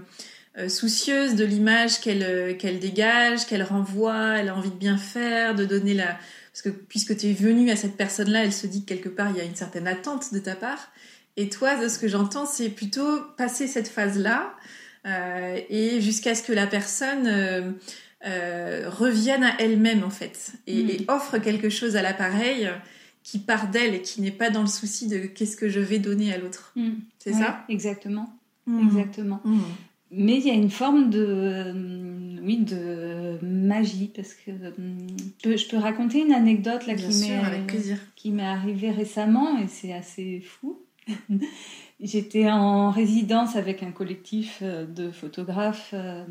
euh, 0.58 0.68
soucieuse 0.68 1.34
de 1.34 1.44
l'image 1.44 2.00
qu'elle 2.00 2.22
euh, 2.22 2.54
qu'elle 2.54 2.78
dégage, 2.78 3.46
qu'elle 3.46 3.62
renvoie, 3.62 4.38
elle 4.38 4.50
a 4.50 4.56
envie 4.56 4.70
de 4.70 4.76
bien 4.76 4.98
faire, 4.98 5.54
de 5.54 5.64
donner 5.64 5.94
la... 5.94 6.18
Parce 6.52 6.62
que 6.62 6.68
puisque 6.68 7.16
tu 7.16 7.28
es 7.28 7.32
venu 7.32 7.70
à 7.70 7.76
cette 7.76 7.96
personne-là, 7.96 8.44
elle 8.44 8.52
se 8.52 8.66
dit 8.66 8.84
que 8.84 8.88
quelque 8.88 9.08
part, 9.08 9.30
il 9.30 9.36
y 9.36 9.40
a 9.40 9.44
une 9.44 9.56
certaine 9.56 9.86
attente 9.86 10.34
de 10.34 10.40
ta 10.40 10.56
part. 10.56 10.92
Et 11.36 11.48
toi, 11.48 11.76
de 11.76 11.88
ce 11.88 11.98
que 11.98 12.08
j'entends, 12.08 12.44
c'est 12.44 12.68
plutôt 12.68 13.22
passer 13.38 13.66
cette 13.66 13.88
phase-là 13.88 14.54
et 15.70 16.00
jusqu'à 16.02 16.34
ce 16.34 16.42
que 16.42 16.52
la 16.52 16.66
personne... 16.66 17.78
revienne 18.22 19.44
à 19.44 19.54
elle-même 19.60 20.04
en 20.04 20.10
fait 20.10 20.52
et, 20.66 20.78
et, 20.80 20.98
Mm. 21.00 21.04
offre 21.08 21.38
quelque 21.38 21.68
chose 21.70 21.96
à 21.96 22.02
l'appareil 22.02 22.70
qui 23.22 23.38
part 23.38 23.68
d'elle 23.68 23.94
et 23.94 24.02
qui 24.02 24.20
n'est 24.22 24.30
pas 24.30 24.50
dans 24.50 24.62
le 24.62 24.66
souci 24.66 25.06
de 25.08 25.18
qu'est-ce 25.20 25.56
que 25.56 25.68
je 25.68 25.80
vais 25.80 25.98
donner 25.98 26.32
à 26.32 26.38
l'autre. 26.38 26.72
Mm. 26.76 26.90
C'est 27.18 27.32
Ouais, 27.32 27.38
ça 27.40 27.64
Exactement. 27.68 28.32
Mhm. 28.66 28.86
Exactement. 28.88 29.40
Mais 30.12 30.38
il 30.38 30.46
y 30.46 30.50
a 30.50 30.54
une 30.54 30.70
forme 30.70 31.08
de, 31.10 31.24
euh, 31.24 32.36
oui, 32.42 32.58
de 32.58 33.38
magie 33.44 34.10
parce 34.14 34.34
que 34.34 34.50
euh, 34.50 35.56
je 35.56 35.68
peux- 35.68 35.76
raconter 35.78 36.20
une 36.22 36.32
anecdote 36.32 36.86
là 36.86 36.94
Bien 36.94 37.06
qui 37.08 37.12
sûr, 37.14 37.28
m'est 37.28 37.44
avec 37.46 37.66
plaisir. 37.68 37.96
qui 38.16 38.30
m'est 38.32 38.42
arrivée 38.42 38.90
récemment 38.90 39.58
et 39.58 39.68
c'est 39.68 39.92
assez 39.92 40.40
fou. 40.40 40.78
J'étais 42.00 42.50
en 42.50 42.90
résidence 42.90 43.56
avec 43.56 43.82
un 43.82 43.92
collectif 43.92 44.60
euh, 44.62 44.84
de 44.86 45.10
photographes 45.10 45.90
euh, 45.92 46.24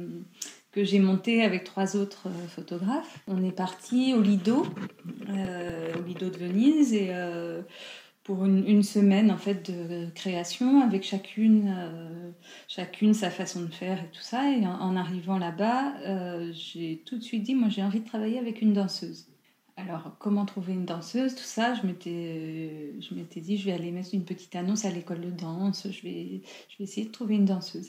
que 0.71 0.83
j'ai 0.83 0.99
monté 0.99 1.43
avec 1.43 1.63
trois 1.63 1.95
autres 1.95 2.27
euh, 2.27 2.47
photographes. 2.47 3.19
On 3.27 3.43
est 3.43 3.51
parti 3.51 4.13
au 4.13 4.21
Lido, 4.21 4.65
euh, 5.29 5.93
au 5.97 6.03
Lido 6.03 6.29
de 6.29 6.37
Venise 6.37 6.93
et 6.93 7.07
euh, 7.09 7.61
pour 8.23 8.45
une, 8.45 8.83
semaine 8.83 9.31
en 9.31 9.37
fait 9.37 9.71
de 9.71 10.07
création 10.11 10.81
avec 10.81 11.03
chacune, 11.03 11.73
chacune 12.67 13.15
sa 13.15 13.31
façon 13.31 13.61
de 13.61 13.73
faire 13.73 13.97
et 13.97 14.07
tout 14.11 14.21
ça. 14.21 14.51
Et 14.51 14.67
en, 14.67 14.73
en 14.73 14.95
arrivant 14.95 15.39
là-bas, 15.39 15.93
j'ai 16.51 17.01
tout 17.07 17.17
de 17.17 17.23
suite 17.23 17.41
dit 17.41 17.55
moi 17.55 17.69
j'ai 17.69 17.81
envie 17.81 18.01
de 18.01 18.05
travailler 18.05 18.37
avec 18.37 18.61
une 18.61 18.73
danseuse. 18.73 19.25
Alors, 19.77 20.11
comment 20.19 20.45
trouver 20.45 20.73
une 20.73 20.85
danseuse, 20.85 21.33
tout 21.33 21.41
ça, 21.41 21.73
je 21.73 21.87
m'étais, 21.87 22.93
je 22.99 23.15
m'étais 23.15 23.39
dit, 23.39 23.57
je 23.57 23.65
vais 23.65 23.71
aller 23.71 23.91
mettre 23.91 24.09
une 24.13 24.25
petite 24.25 24.53
annonce 24.55 24.83
à 24.83 24.91
l'école 24.91 25.21
de 25.21 25.31
danse, 25.31 25.87
je 25.89 26.01
vais, 26.03 26.41
je 26.67 26.77
vais 26.77 26.83
essayer 26.83 27.07
de 27.07 27.11
trouver 27.11 27.35
une 27.35 27.45
danseuse. 27.45 27.87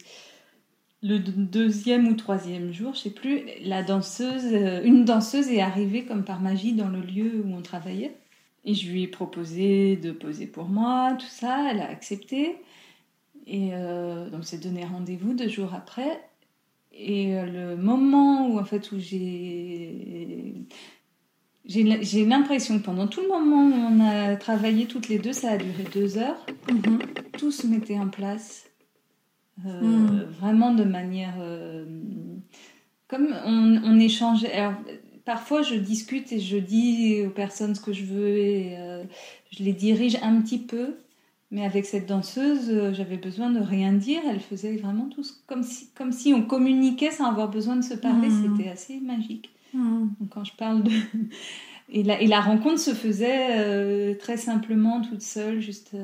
Le 1.03 1.19
deux- 1.19 1.33
deuxième 1.33 2.09
ou 2.09 2.15
troisième 2.15 2.73
jour, 2.73 2.95
je 2.95 3.01
sais 3.01 3.11
plus, 3.11 3.43
la 3.63 3.83
danseuse, 3.83 4.45
euh, 4.53 4.83
une 4.85 5.05
danseuse 5.07 5.49
est 5.49 5.61
arrivée 5.63 6.05
comme 6.05 6.25
par 6.25 6.41
magie 6.43 6.75
dans 6.75 6.89
le 6.91 7.01
lieu 7.01 7.43
où 7.45 7.55
on 7.55 7.63
travaillait. 7.63 8.15
Et 8.67 8.75
je 8.75 8.91
lui 8.91 9.05
ai 9.05 9.09
proposé 9.09 9.97
de 9.97 10.13
poser 10.13 10.47
pour 10.47 10.67
moi, 10.69 11.17
tout 11.19 11.27
ça, 11.27 11.71
elle 11.71 11.81
a 11.81 11.89
accepté. 11.89 12.57
Et 13.47 13.71
euh, 13.75 14.29
donc, 14.31 14.45
c'est 14.45 14.63
donné 14.63 14.85
rendez-vous 14.85 15.35
deux 15.35 15.49
jours 15.49 15.75
après. 15.75 16.21
Et 16.93 17.35
euh, 17.39 17.47
le 17.47 17.77
moment 17.77 18.49
où, 18.49 18.59
en 18.61 18.65
fait, 18.65 18.93
où 18.93 18.99
j'ai 18.99 20.55
j'ai 21.65 22.25
l'impression 22.27 22.79
que 22.79 22.85
pendant 22.85 23.07
tout 23.07 23.21
le 23.23 23.29
moment 23.29 23.65
où 23.69 23.73
on 23.95 24.01
a 24.01 24.37
travaillé 24.37 24.87
toutes 24.87 25.09
les 25.09 25.19
deux, 25.19 25.33
ça 25.33 25.53
a 25.53 25.57
duré 25.59 25.85
deux 25.93 26.19
heures, 26.19 26.45
Mhm. 26.71 26.99
tout 27.39 27.51
se 27.53 27.67
mettait 27.67 27.99
en 27.99 28.09
place. 28.09 28.70
Euh, 29.66 29.81
Mm. 29.83 30.25
Vraiment 30.40 30.75
de 30.75 30.85
manière. 30.85 31.35
euh, 31.40 31.85
comme 33.09 33.29
on, 33.44 33.81
on 33.85 33.99
échangeait. 33.99 34.53
Alors, 34.53 34.75
parfois, 35.25 35.62
je 35.62 35.75
discute 35.75 36.33
et 36.33 36.38
je 36.40 36.57
dis 36.57 37.23
aux 37.27 37.31
personnes 37.31 37.75
ce 37.75 37.81
que 37.81 37.92
je 37.92 38.05
veux 38.05 38.38
et 38.38 38.77
euh, 38.79 39.03
je 39.51 39.64
les 39.64 39.73
dirige 39.73 40.16
un 40.23 40.40
petit 40.40 40.59
peu. 40.59 40.94
Mais 41.53 41.64
avec 41.64 41.85
cette 41.85 42.07
danseuse, 42.07 42.92
j'avais 42.92 43.16
besoin 43.16 43.51
de 43.51 43.59
rien 43.59 43.92
dire. 43.92 44.20
Elle 44.31 44.38
faisait 44.38 44.77
vraiment 44.77 45.07
tout 45.09 45.25
ce- 45.25 45.33
comme 45.49 45.64
si, 45.64 45.88
comme 45.96 46.12
si 46.12 46.33
on 46.33 46.42
communiquait 46.42 47.11
sans 47.11 47.25
avoir 47.27 47.51
besoin 47.51 47.75
de 47.75 47.83
se 47.83 47.94
parler. 47.94 48.29
Mm. 48.29 48.57
C'était 48.57 48.70
assez 48.70 49.01
magique. 49.01 49.51
Mhm. 49.75 50.11
Donc, 50.20 50.29
quand 50.31 50.44
je 50.44 50.53
parle 50.55 50.83
de. 50.85 50.90
Et 51.92 52.05
la, 52.05 52.20
et 52.20 52.29
la 52.29 52.40
rencontre 52.40 52.79
se 52.79 52.92
faisait 52.94 54.14
très 54.18 54.37
simplement, 54.37 55.01
toute 55.01 55.23
seule, 55.23 55.59
juste. 55.61 55.96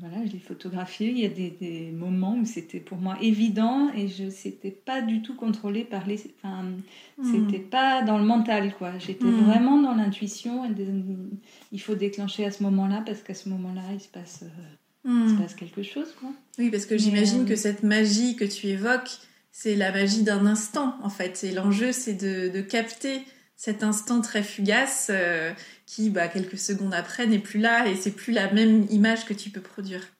Voilà, 0.00 0.24
je 0.26 0.32
l'ai 0.32 0.38
photographié. 0.38 1.10
Il 1.10 1.18
y 1.18 1.26
a 1.26 1.28
des, 1.28 1.50
des 1.50 1.90
moments 1.92 2.36
où 2.38 2.44
c'était 2.46 2.80
pour 2.80 2.98
moi 2.98 3.16
évident 3.20 3.90
et 3.94 4.08
je 4.08 4.24
n'étais 4.24 4.70
pas 4.70 5.02
du 5.02 5.20
tout 5.22 5.34
contrôlée 5.36 5.84
par 5.84 6.06
les. 6.06 6.18
Enfin, 6.42 6.64
c'était 7.22 7.58
pas 7.58 8.02
dans 8.02 8.18
le 8.18 8.24
mental, 8.24 8.74
quoi. 8.76 8.98
J'étais 8.98 9.26
Mm. 9.30 9.44
vraiment 9.44 9.80
dans 9.82 9.94
l'intuition. 9.94 10.62
Il 11.72 11.80
faut 11.80 11.94
déclencher 11.94 12.44
à 12.44 12.50
ce 12.50 12.62
moment-là 12.62 13.02
parce 13.04 13.22
qu'à 13.22 13.34
ce 13.34 13.48
moment-là, 13.50 13.82
il 13.92 14.00
se 14.00 14.08
passe, 14.08 14.42
euh, 14.42 15.08
il 15.24 15.28
se 15.28 15.34
Mhm. 15.34 15.40
passe 15.42 15.54
quelque 15.54 15.82
chose, 15.82 16.14
quoi. 16.18 16.30
Oui, 16.58 16.70
parce 16.70 16.86
que 16.86 16.96
j'imagine 16.96 17.42
euh, 17.42 17.46
que 17.46 17.56
cette 17.56 17.82
magie 17.82 18.36
que 18.36 18.44
tu 18.44 18.68
évoques, 18.68 19.18
c'est 19.52 19.76
la 19.76 19.92
magie 19.92 20.22
d'un 20.22 20.46
instant, 20.46 20.96
en 21.02 21.10
fait. 21.10 21.44
Et 21.44 21.52
l'enjeu, 21.52 21.92
c'est 21.92 22.14
de, 22.14 22.48
de 22.48 22.60
capter 22.62 23.20
cet 23.64 23.82
instant 23.82 24.20
très 24.20 24.42
fugace 24.42 25.06
euh, 25.08 25.50
qui, 25.86 26.10
bah, 26.10 26.28
quelques 26.28 26.58
secondes 26.58 26.92
après, 26.92 27.26
n'est 27.26 27.38
plus 27.38 27.60
là 27.60 27.86
et 27.86 27.96
c'est 27.96 28.10
plus 28.10 28.30
la 28.30 28.52
même 28.52 28.86
image 28.90 29.24
que 29.24 29.32
tu 29.32 29.48
peux 29.48 29.62
produire. 29.62 30.13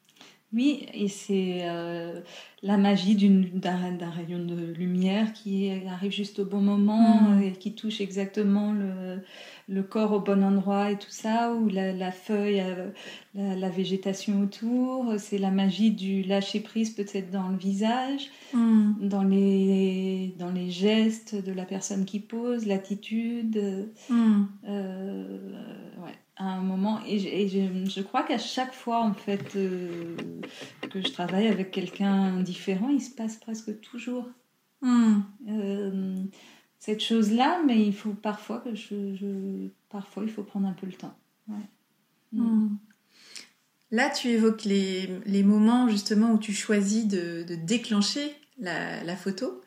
Oui, 0.55 0.87
et 0.95 1.09
c'est 1.09 1.63
euh, 1.65 2.21
la 2.63 2.77
magie 2.77 3.17
d'un 3.17 4.11
rayon 4.11 4.39
de 4.45 4.73
lumière 4.73 5.33
qui 5.33 5.71
arrive 5.91 6.13
juste 6.13 6.39
au 6.39 6.45
bon 6.45 6.61
moment 6.61 7.21
Mm. 7.33 7.43
et 7.43 7.53
qui 7.53 7.73
touche 7.75 8.01
exactement 8.01 8.73
le, 8.73 9.21
le 9.69 9.83
corps 9.83 10.13
au 10.13 10.21
bon 10.21 10.45
endroit 10.45 10.93
et 10.93 10.97
tout 10.97 11.11
ça, 11.11 11.53
ou 11.55 11.69
la, 11.69 11.93
la 11.93 12.13
feuille, 12.13 12.61
euh, 12.61 12.91
la, 13.35 13.57
la 13.57 13.69
végétation 13.69 14.41
autour. 14.43 15.15
C'est 15.19 15.39
la 15.39 15.51
magie 15.51 15.91
du 15.91 16.23
lâcher 16.23 16.61
prise 16.61 16.91
peut-être 16.91 17.31
dans 17.33 17.49
le 17.49 17.57
visage, 17.57 18.31
Mhm. 18.53 19.09
dans 19.09 19.25
les, 19.25 20.35
dans 20.39 20.53
les 20.53 20.71
gestes 20.71 21.35
de 21.35 21.53
la 21.53 21.65
personne 21.65 22.05
qui 22.05 22.21
pose, 22.21 22.67
l'attitude. 22.67 23.89
Euh, 24.69 25.27
ouais, 25.99 26.13
à 26.37 26.45
un 26.45 26.61
moment. 26.63 27.01
Et, 27.07 27.19
je, 27.19 27.29
et 27.29 27.49
je- 27.49 27.91
je 27.91 28.01
crois 28.03 28.23
qu'à 28.25 28.39
chaque 28.39 28.75
fois, 28.75 29.01
en 29.03 29.15
fait, 29.15 29.55
euh, 29.57 30.17
que 30.91 31.01
je 31.01 31.09
travaille 31.13 31.47
avec 31.47 31.71
quelqu'un 31.71 32.41
différent, 32.41 32.89
il 32.89 33.01
se 33.01 33.11
passe 33.11 33.37
presque 33.37 33.81
toujours 33.81 34.27
Mhm. 34.83 35.23
euh, 35.49 36.23
cette 36.79 37.01
chose-là, 37.03 37.63
mais 37.67 37.81
il 37.87 37.95
faut 37.95 38.13
parfois 38.13 38.59
que 38.59 38.75
je, 38.75 39.15
je- 39.17 39.69
parfois 39.89 40.25
il 40.25 40.31
faut 40.31 40.43
prendre 40.43 40.67
un 40.69 40.73
peu 40.75 40.87
le 40.87 40.93
temps. 40.93 41.17
Ouais. 41.49 41.57
Mhm. 42.33 42.77
Là, 43.91 44.11
tu 44.11 44.29
évoques 44.29 44.65
les, 44.65 45.09
les 45.25 45.43
moments 45.45 45.89
justement 45.89 46.33
où 46.33 46.39
tu 46.39 46.53
choisis 46.53 47.07
de, 47.07 47.45
de 47.49 47.55
déclencher 47.55 48.35
la, 48.59 49.05
la 49.05 49.15
photo. 49.17 49.61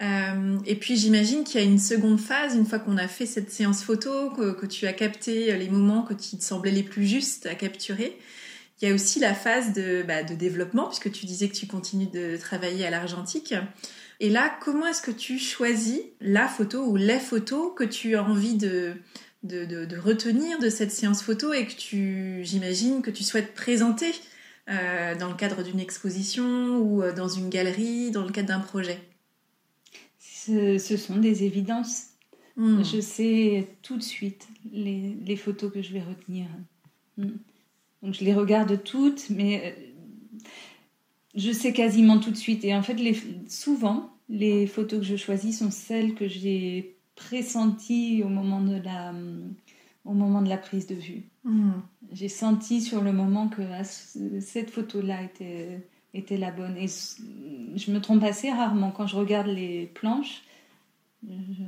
Euh, 0.00 0.58
et 0.64 0.76
puis 0.76 0.96
j'imagine 0.96 1.42
qu'il 1.42 1.60
y 1.60 1.64
a 1.64 1.66
une 1.66 1.78
seconde 1.78 2.20
phase, 2.20 2.54
une 2.54 2.66
fois 2.66 2.78
qu'on 2.78 2.96
a 2.96 3.08
fait 3.08 3.26
cette 3.26 3.50
séance 3.50 3.82
photo, 3.82 4.30
que, 4.30 4.66
tu 4.66 4.86
as 4.86 4.92
capté 4.92 5.56
les 5.56 5.68
moments 5.68 6.02
que 6.02 6.14
qui 6.14 6.38
te 6.38 6.44
semblaient 6.44 6.70
les 6.70 6.84
plus 6.84 7.06
justes 7.06 7.46
à 7.46 7.54
capturer. 7.54 8.16
Il 8.80 8.88
y 8.88 8.92
a 8.92 8.94
aussi 8.94 9.18
la 9.18 9.34
phase 9.34 9.72
de, 9.72 10.04
bah, 10.06 10.22
de 10.22 10.34
développement, 10.34 10.86
puisque 10.86 11.10
tu 11.10 11.26
disais 11.26 11.48
que 11.48 11.54
tu 11.54 11.66
continues 11.66 12.06
de 12.06 12.36
travailler 12.36 12.86
à 12.86 12.90
l'argentique. 12.90 13.54
Et 14.20 14.30
là, 14.30 14.56
comment 14.60 14.86
est-ce 14.86 15.02
que 15.02 15.10
tu 15.10 15.38
choisis 15.38 16.00
la 16.20 16.46
photo 16.46 16.84
ou 16.84 16.96
les 16.96 17.18
photos 17.18 17.72
que 17.76 17.84
tu 17.84 18.14
as 18.14 18.22
envie 18.22 18.54
de, 18.54 18.94
de, 19.42 19.64
de- 19.64 19.98
retenir 19.98 20.58
de 20.58 20.68
cette 20.68 20.92
séance 20.92 21.22
photo 21.22 21.52
et 21.52 21.66
que 21.66 21.74
tu, 21.74 22.40
j'imagine, 22.44 23.02
que 23.02 23.10
tu 23.10 23.24
souhaites 23.24 23.54
présenter 23.54 24.12
euh, 24.68 25.14
dans 25.16 25.28
le 25.28 25.34
cadre 25.34 25.62
d'une 25.62 25.80
exposition 25.80 26.78
ou 26.78 27.02
euh, 27.02 27.12
dans 27.12 27.28
une 27.28 27.48
galerie, 27.48 28.10
dans 28.10 28.24
le 28.24 28.32
cadre 28.32 28.48
d'un 28.48 28.60
projet? 28.60 29.00
Ce, 30.48 30.78
ce 30.78 30.96
sont 30.96 31.18
des 31.18 31.44
évidences. 31.44 32.08
Hmm. 32.56 32.82
Je 32.82 33.00
sais 33.00 33.68
tout 33.82 33.96
de 33.96 34.02
suite 34.02 34.48
les, 34.72 35.14
les 35.24 35.36
photos 35.36 35.72
que 35.72 35.82
je 35.82 35.92
vais 35.92 36.02
retenir. 36.02 36.46
Mm. 37.18 37.36
Donc 38.02 38.14
je 38.14 38.24
les 38.24 38.34
regarde 38.34 38.82
toutes, 38.82 39.28
mais 39.30 39.62
euh, 39.64 40.40
je 41.34 41.52
sais 41.52 41.72
quasiment 41.72 42.18
tout 42.18 42.30
de 42.30 42.36
suite. 42.36 42.64
Et 42.64 42.74
en 42.74 42.82
fait, 42.82 42.94
les, 42.94 43.16
souvent, 43.48 44.10
les 44.28 44.66
photos 44.66 45.00
que 45.00 45.06
je 45.06 45.16
choisis 45.16 45.58
sont 45.58 45.70
celles 45.70 46.14
que 46.14 46.28
j'ai 46.28 46.96
pressenties 47.16 48.22
au 48.24 48.28
moment 48.28 48.60
de 48.60 48.76
la, 48.76 49.12
au 50.04 50.14
moment 50.14 50.42
de 50.42 50.48
la 50.48 50.58
prise 50.58 50.86
de 50.86 50.94
vue. 50.94 51.24
Hmm. 51.44 51.72
J'ai 52.12 52.28
senti 52.28 52.80
sur 52.80 53.02
le 53.02 53.12
moment 53.12 53.48
que 53.48 53.62
ah, 53.62 53.84
cette 53.84 54.70
photo-là 54.70 55.22
était, 55.24 55.80
était 56.14 56.36
la 56.38 56.50
bonne. 56.50 56.76
Et 56.76 56.86
je 56.88 57.90
me 57.90 58.00
trompe 58.00 58.22
assez 58.24 58.50
rarement 58.50 58.90
quand 58.90 59.06
je 59.06 59.16
regarde 59.16 59.48
les 59.48 59.86
planches. 59.86 60.42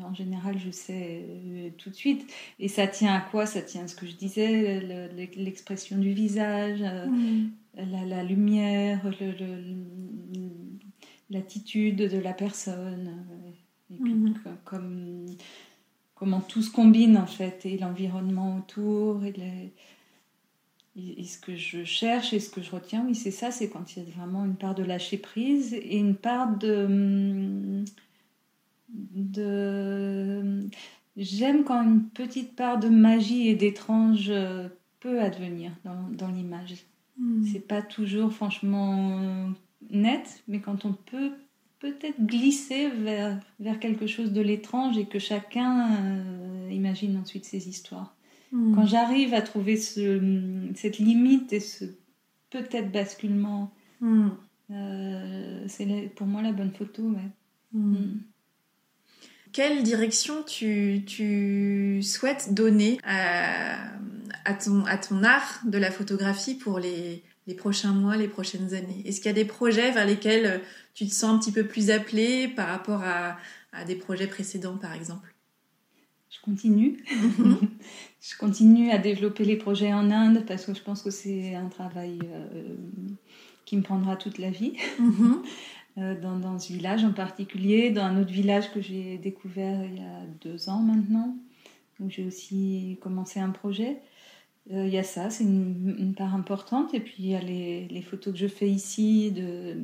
En 0.04 0.14
général, 0.14 0.58
je 0.58 0.70
sais 0.70 1.24
euh, 1.28 1.70
tout 1.76 1.90
de 1.90 1.94
suite. 1.94 2.32
Et 2.60 2.68
ça 2.68 2.86
tient 2.86 3.14
à 3.14 3.20
quoi? 3.20 3.46
Ça 3.46 3.60
tient 3.62 3.82
à 3.84 3.88
ce 3.88 3.96
que 3.96 4.06
je 4.06 4.14
disais, 4.14 4.80
le- 4.80 5.42
l'expression 5.42 5.98
du 5.98 6.12
visage, 6.12 6.80
euh, 6.82 7.06
Hmm. 7.06 7.48
la, 7.76 8.04
la 8.04 8.22
lumière, 8.24 9.00
l'attitude 11.30 11.96
de 11.96 12.18
la 12.18 12.32
personne. 12.32 13.08
euh, 13.08 13.50
Et 13.92 13.98
puis, 13.98 14.12
Mhm. 14.14 14.34
co- 14.44 14.50
comme, 14.64 15.26
comment 16.14 16.40
tout 16.40 16.62
se 16.62 16.70
combine 16.70 17.16
en 17.16 17.26
fait, 17.26 17.66
et 17.66 17.76
l'environnement 17.76 18.56
autour, 18.58 19.24
et 19.24 19.32
les, 19.32 19.72
et, 20.96 21.24
ce 21.24 21.38
que 21.38 21.56
je 21.56 21.84
cherche 21.84 22.32
et 22.32 22.40
ce 22.40 22.50
que 22.50 22.62
je 22.62 22.70
retiens, 22.70 23.04
oui, 23.06 23.14
c'est 23.14 23.30
ça, 23.30 23.50
c'est 23.50 23.68
quand 23.68 23.96
il 23.96 24.02
y 24.02 24.06
a 24.06 24.10
vraiment 24.10 24.44
une 24.44 24.56
part 24.56 24.74
de 24.74 24.82
lâcher 24.82 25.18
prise 25.18 25.74
et 25.74 25.96
une 25.96 26.16
part 26.16 26.56
de. 26.56 27.84
de 28.88 30.66
J'aime 31.16 31.64
quand 31.64 31.82
une 31.82 32.08
petite 32.08 32.56
part 32.56 32.78
de 32.78 32.88
magie 32.88 33.48
et 33.48 33.54
d'étrange 33.54 34.32
peut 35.00 35.20
advenir 35.20 35.72
dans, 35.84 36.08
dans 36.10 36.28
l'image. 36.28 36.74
Hmm. 37.18 37.44
C'est 37.44 37.66
pas 37.66 37.82
toujours 37.82 38.32
franchement 38.32 39.52
net, 39.90 40.42
mais 40.48 40.60
quand 40.60 40.84
on 40.84 40.92
peut 40.92 41.32
peut-être 41.80 42.24
glisser 42.24 42.88
vers, 42.88 43.40
vers 43.58 43.80
quelque 43.80 44.06
chose 44.06 44.32
de 44.32 44.40
l'étrange 44.40 44.98
et 44.98 45.06
que 45.06 45.18
chacun 45.18 45.96
euh, 45.96 46.68
imagine 46.70 47.16
ensuite 47.16 47.46
ses 47.46 47.68
histoires. 47.68 48.14
Hmm. 48.52 48.74
Quand 48.74 48.86
j'arrive 48.86 49.34
à 49.34 49.42
trouver 49.42 49.76
ce, 49.76 50.20
cette 50.74 50.98
limite 50.98 51.52
et 51.52 51.60
ce 51.60 51.84
peut-être 52.50 52.90
basculement, 52.90 53.72
hmm. 54.00 54.28
euh, 54.70 55.64
c'est 55.68 56.12
pour 56.16 56.26
moi 56.26 56.42
la 56.42 56.52
bonne 56.52 56.72
photo. 56.72 57.02
Ouais. 57.02 57.30
Quelle 59.52 59.82
direction 59.82 60.42
tu, 60.42 61.02
tu 61.06 62.02
souhaites 62.02 62.54
donner 62.54 62.98
à, 63.04 63.76
à, 64.44 64.54
ton, 64.54 64.84
à 64.84 64.96
ton 64.96 65.24
art 65.24 65.60
de 65.64 65.78
la 65.78 65.90
photographie 65.90 66.54
pour 66.54 66.78
les, 66.78 67.22
les 67.46 67.54
prochains 67.54 67.92
mois, 67.92 68.16
les 68.16 68.28
prochaines 68.28 68.74
années? 68.74 69.02
Est-ce 69.04 69.20
qu'il 69.20 69.26
y 69.26 69.30
a 69.30 69.34
des 69.34 69.44
projets 69.44 69.90
vers 69.90 70.06
lesquels 70.06 70.46
euh, 70.46 70.58
tu 70.94 71.06
te 71.06 71.12
sens 71.12 71.34
un 71.34 71.38
petit 71.38 71.52
peu 71.52 71.66
plus 71.66 71.90
appelé 71.90 72.48
par 72.48 72.68
rapport 72.68 73.02
à, 73.02 73.38
à 73.72 73.84
des 73.84 73.96
projets 73.96 74.28
précédents, 74.28 74.76
par 74.76 74.92
exemple? 74.92 75.34
Je 76.30 76.40
continue. 76.42 77.04
Je 78.20 78.36
continue 78.36 78.90
à 78.90 78.98
développer 78.98 79.44
les 79.44 79.56
projets 79.56 79.92
en 79.92 80.10
Inde 80.10 80.44
parce 80.46 80.66
que 80.66 80.74
je 80.74 80.82
pense 80.82 81.02
que 81.02 81.10
c'est 81.10 81.54
un 81.54 81.68
travail 81.68 82.18
euh, 82.24 82.76
qui 83.64 83.76
me 83.76 83.82
prendra 83.82 84.16
toute 84.16 84.38
la 84.38 84.50
vie. 84.50 84.74
Mhm. 84.98 85.42
Euh, 85.98 86.18
dans, 86.18 86.38
dans, 86.38 86.56
ce 86.60 86.72
village 86.72 87.04
en 87.04 87.12
particulier, 87.12 87.90
dans 87.90 88.04
un 88.04 88.20
autre 88.20 88.30
village 88.30 88.72
que 88.72 88.80
j'ai 88.80 89.18
découvert 89.18 89.84
il 89.84 89.96
y 89.96 90.04
a 90.04 90.24
deux 90.40 90.68
ans 90.68 90.78
maintenant, 90.78 91.36
où 91.98 92.08
j'ai 92.08 92.24
aussi 92.24 92.96
commencé 93.02 93.40
un 93.40 93.50
projet. 93.50 94.00
Euh, 94.72 94.86
il 94.86 94.92
y 94.92 94.98
a 94.98 95.02
ça, 95.02 95.30
c'est 95.30 95.42
une, 95.42 96.14
part 96.16 96.34
importante. 96.34 96.94
Et 96.94 97.00
puis 97.00 97.16
il 97.18 97.26
y 97.26 97.34
a 97.34 97.40
les, 97.40 97.88
les, 97.88 98.02
photos 98.02 98.32
que 98.34 98.38
je 98.38 98.46
fais 98.46 98.68
ici 98.68 99.32
de, 99.32 99.82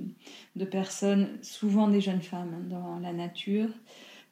de 0.54 0.64
personnes, 0.64 1.28
souvent 1.42 1.88
des 1.88 2.00
jeunes 2.00 2.22
femmes, 2.22 2.54
hein, 2.54 2.66
dans 2.68 2.98
la 3.00 3.12
nature. 3.12 3.68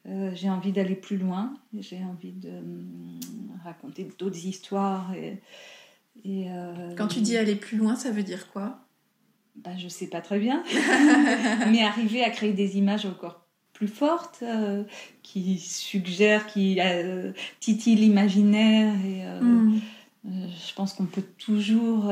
Euh, 0.07 0.31
j'ai 0.35 0.49
envie 0.49 0.71
d'aller 0.71 0.95
plus 0.95 1.17
loin, 1.17 1.53
j'ai 1.77 2.03
envie 2.03 2.31
de 2.31 2.51
raconter 3.63 4.07
d'autres 4.19 4.45
histoires. 4.45 5.13
Et, 5.15 5.41
et 6.23 6.47
Quand 6.97 7.07
tu 7.07 7.21
dis 7.21 7.37
aller 7.37 7.55
plus 7.55 7.77
loin, 7.77 7.95
ça 7.95 8.11
veut 8.11 8.23
dire 8.23 8.51
quoi? 8.51 8.79
Bah, 9.55 9.71
je 9.77 9.87
sais 9.87 10.07
pas 10.07 10.21
très 10.21 10.37
bien, 10.37 10.63
mais 11.71 11.81
arriver 11.81 12.23
à 12.23 12.29
créer 12.29 12.51
des 12.51 12.77
images 12.77 13.05
encore 13.05 13.45
plus 13.75 13.87
fortes, 13.87 14.39
euh, 14.41 14.83
qui 15.21 15.59
suggèrent, 15.59 16.47
qui 16.47 16.79
euh, 16.79 17.31
titillent 17.59 17.95
l'imaginaire. 17.95 18.95
Et 19.05 19.25
euh, 19.25 19.41
mm. 19.41 19.81
je 20.23 20.73
pense 20.73 20.93
qu'on 20.93 21.05
peut 21.05 21.23
toujours 21.37 22.11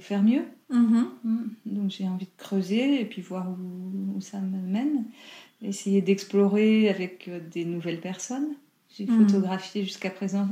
faire 0.00 0.22
mieux. 0.22 0.44
Mm-hmm. 0.72 1.04
Mm. 1.24 1.48
Donc 1.66 1.90
j'ai 1.90 2.08
envie 2.08 2.24
de 2.24 2.36
creuser 2.36 3.00
et 3.02 3.04
puis 3.04 3.22
voir 3.22 3.46
où, 3.50 4.20
ça 4.20 4.40
me 4.40 4.58
mène. 4.66 5.04
Essayer 5.62 6.02
d'explorer 6.02 6.88
avec 6.88 7.30
des 7.50 7.64
nouvelles 7.64 8.00
personnes. 8.00 8.54
J'ai 8.96 9.06
mm. 9.06 9.26
photographié 9.26 9.84
jusqu'à 9.84 10.10
présent 10.10 10.48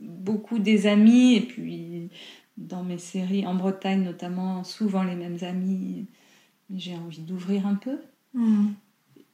beaucoup 0.00 0.58
des 0.58 0.86
amis 0.86 1.34
et 1.34 1.40
puis 1.40 2.10
dans 2.56 2.82
mes 2.82 2.98
séries, 2.98 3.46
en 3.46 3.54
Bretagne 3.54 4.02
notamment, 4.02 4.64
souvent 4.64 5.02
les 5.02 5.14
mêmes 5.14 5.38
amis. 5.42 6.06
J'ai 6.74 6.96
envie 6.96 7.22
d'ouvrir 7.22 7.66
un 7.66 7.76
peu. 7.76 7.98
Hmm. 8.34 8.68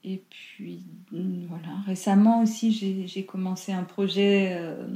Et 0.03 0.23
puis, 0.29 0.83
voilà. 1.11 1.79
Récemment 1.87 2.43
aussi, 2.43 2.71
j'ai 3.07 3.25
commencé 3.25 3.71
un 3.73 3.83
projet 3.83 4.51
euh, 4.51 4.87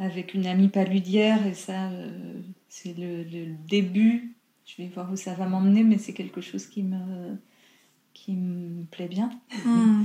avec 0.00 0.34
une 0.34 0.46
amie 0.46 0.68
paludière, 0.68 1.46
et 1.46 1.54
ça, 1.54 1.90
euh, 1.90 2.40
c'est 2.68 2.98
le, 2.98 3.24
début. 3.68 4.34
Je 4.66 4.82
vais 4.82 4.88
voir 4.88 5.10
où 5.12 5.16
ça 5.16 5.34
va 5.34 5.46
m'emmener, 5.46 5.84
mais 5.84 5.96
c'est 5.96 6.12
quelque 6.12 6.40
chose 6.40 6.66
qui 6.66 6.82
me, 6.82 7.36
qui 8.26 8.32
me 8.32 8.84
plaît 8.84 9.08
bien. 9.08 9.30
Hmm. 9.64 10.04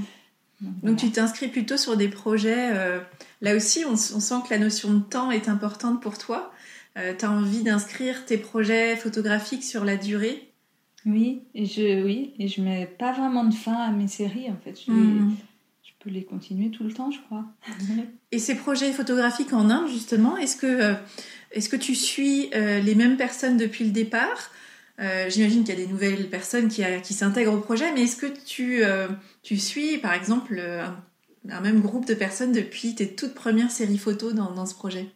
Donc, 0.84 0.98
tu 0.98 1.10
t'inscris 1.10 1.48
plutôt 1.48 1.78
sur 1.78 1.98
des 1.98 2.08
projets. 2.08 2.70
Euh, 2.72 3.00
là 3.42 3.56
aussi, 3.56 3.84
on, 3.86 3.94
on, 3.94 3.96
sent 3.96 4.36
que 4.46 4.54
la 4.54 4.60
notion 4.60 4.94
de 4.94 5.00
temps 5.00 5.32
est 5.32 5.50
importante 5.50 6.02
pour 6.04 6.20
toi. 6.20 6.54
Euh, 6.98 7.16
tu 7.18 7.26
as 7.26 7.32
envie 7.32 7.64
d'inscrire 7.64 8.26
tes 8.26 8.38
projets 8.38 8.96
photographiques 8.96 9.64
sur 9.64 9.84
la 9.84 9.98
durée? 9.98 10.50
Oui, 11.08 11.42
et 11.56 11.66
je 11.66 12.04
oui, 12.04 12.34
et 12.38 12.48
je 12.48 12.62
mets 12.62 12.86
pas 12.86 13.12
vraiment 13.12 13.44
de 13.44 13.56
fin 13.56 13.74
à 13.74 13.90
mes 13.90 14.08
séries 14.08 14.52
en 14.52 14.58
fait. 14.64 14.80
Je, 14.86 14.92
hmm. 14.92 15.36
peux 16.00 16.12
les 16.12 16.24
continuer 16.24 16.70
tout 16.70 16.84
le 16.84 16.94
temps, 16.94 17.10
je 17.10 17.20
crois. 17.22 17.46
et 18.32 18.38
ces 18.38 18.56
projets 18.56 18.92
photographiques 18.92 19.54
en 19.54 19.70
Inde, 19.70 19.88
justement, 19.90 20.38
est-ce 20.38 20.58
que, 20.58 20.68
euh, 20.68 20.94
est 21.52 21.68
que 21.68 21.76
tu 21.76 21.96
suis 21.96 22.50
euh, 22.54 22.80
les 22.80 22.94
mêmes 22.94 23.18
personnes 23.18 23.58
depuis 23.58 23.86
le 23.86 23.92
départ? 23.92 24.52
J'imagine 25.00 25.64
qu'il 25.64 25.78
y 25.78 25.82
a 25.82 25.86
des 25.86 25.92
nouvelles 25.92 26.30
personnes 26.30 26.68
qui, 26.68 26.84
qui 27.04 27.14
s'intègrent 27.14 27.54
au 27.54 27.60
projet, 27.60 27.92
mais 27.94 28.04
est-ce 28.04 28.18
que 28.18 28.28
tu, 28.46 28.84
tu 29.42 29.58
suis, 29.58 29.98
par 29.98 30.14
exemple, 30.14 30.62
un, 31.50 31.62
même 31.62 31.82
groupe 31.82 32.06
de 32.06 32.14
personnes 32.14 32.52
depuis 32.52 32.94
tes 32.94 33.16
toutes 33.16 33.34
premières 33.34 33.72
séries 33.72 33.98
photos 33.98 34.34
dans, 34.34 34.52
dans 34.52 34.66
ce 34.66 34.76
projet? 34.76 35.08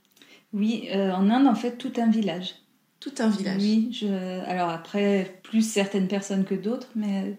Oui, 0.53 0.87
euh, 0.93 1.11
en 1.11 1.29
Inde, 1.29 1.47
en 1.47 1.55
fait, 1.55 1.77
tout 1.77 1.91
un 1.97 2.09
village. 2.09 2.55
Tout 2.99 3.13
un 3.19 3.29
village. 3.29 3.61
Oui, 3.61 3.89
je... 3.91 4.07
alors 4.47 4.69
après, 4.69 5.39
plus 5.43 5.61
certaines 5.61 6.07
personnes 6.07 6.45
que 6.45 6.55
d'autres, 6.55 6.89
mais, 6.95 7.37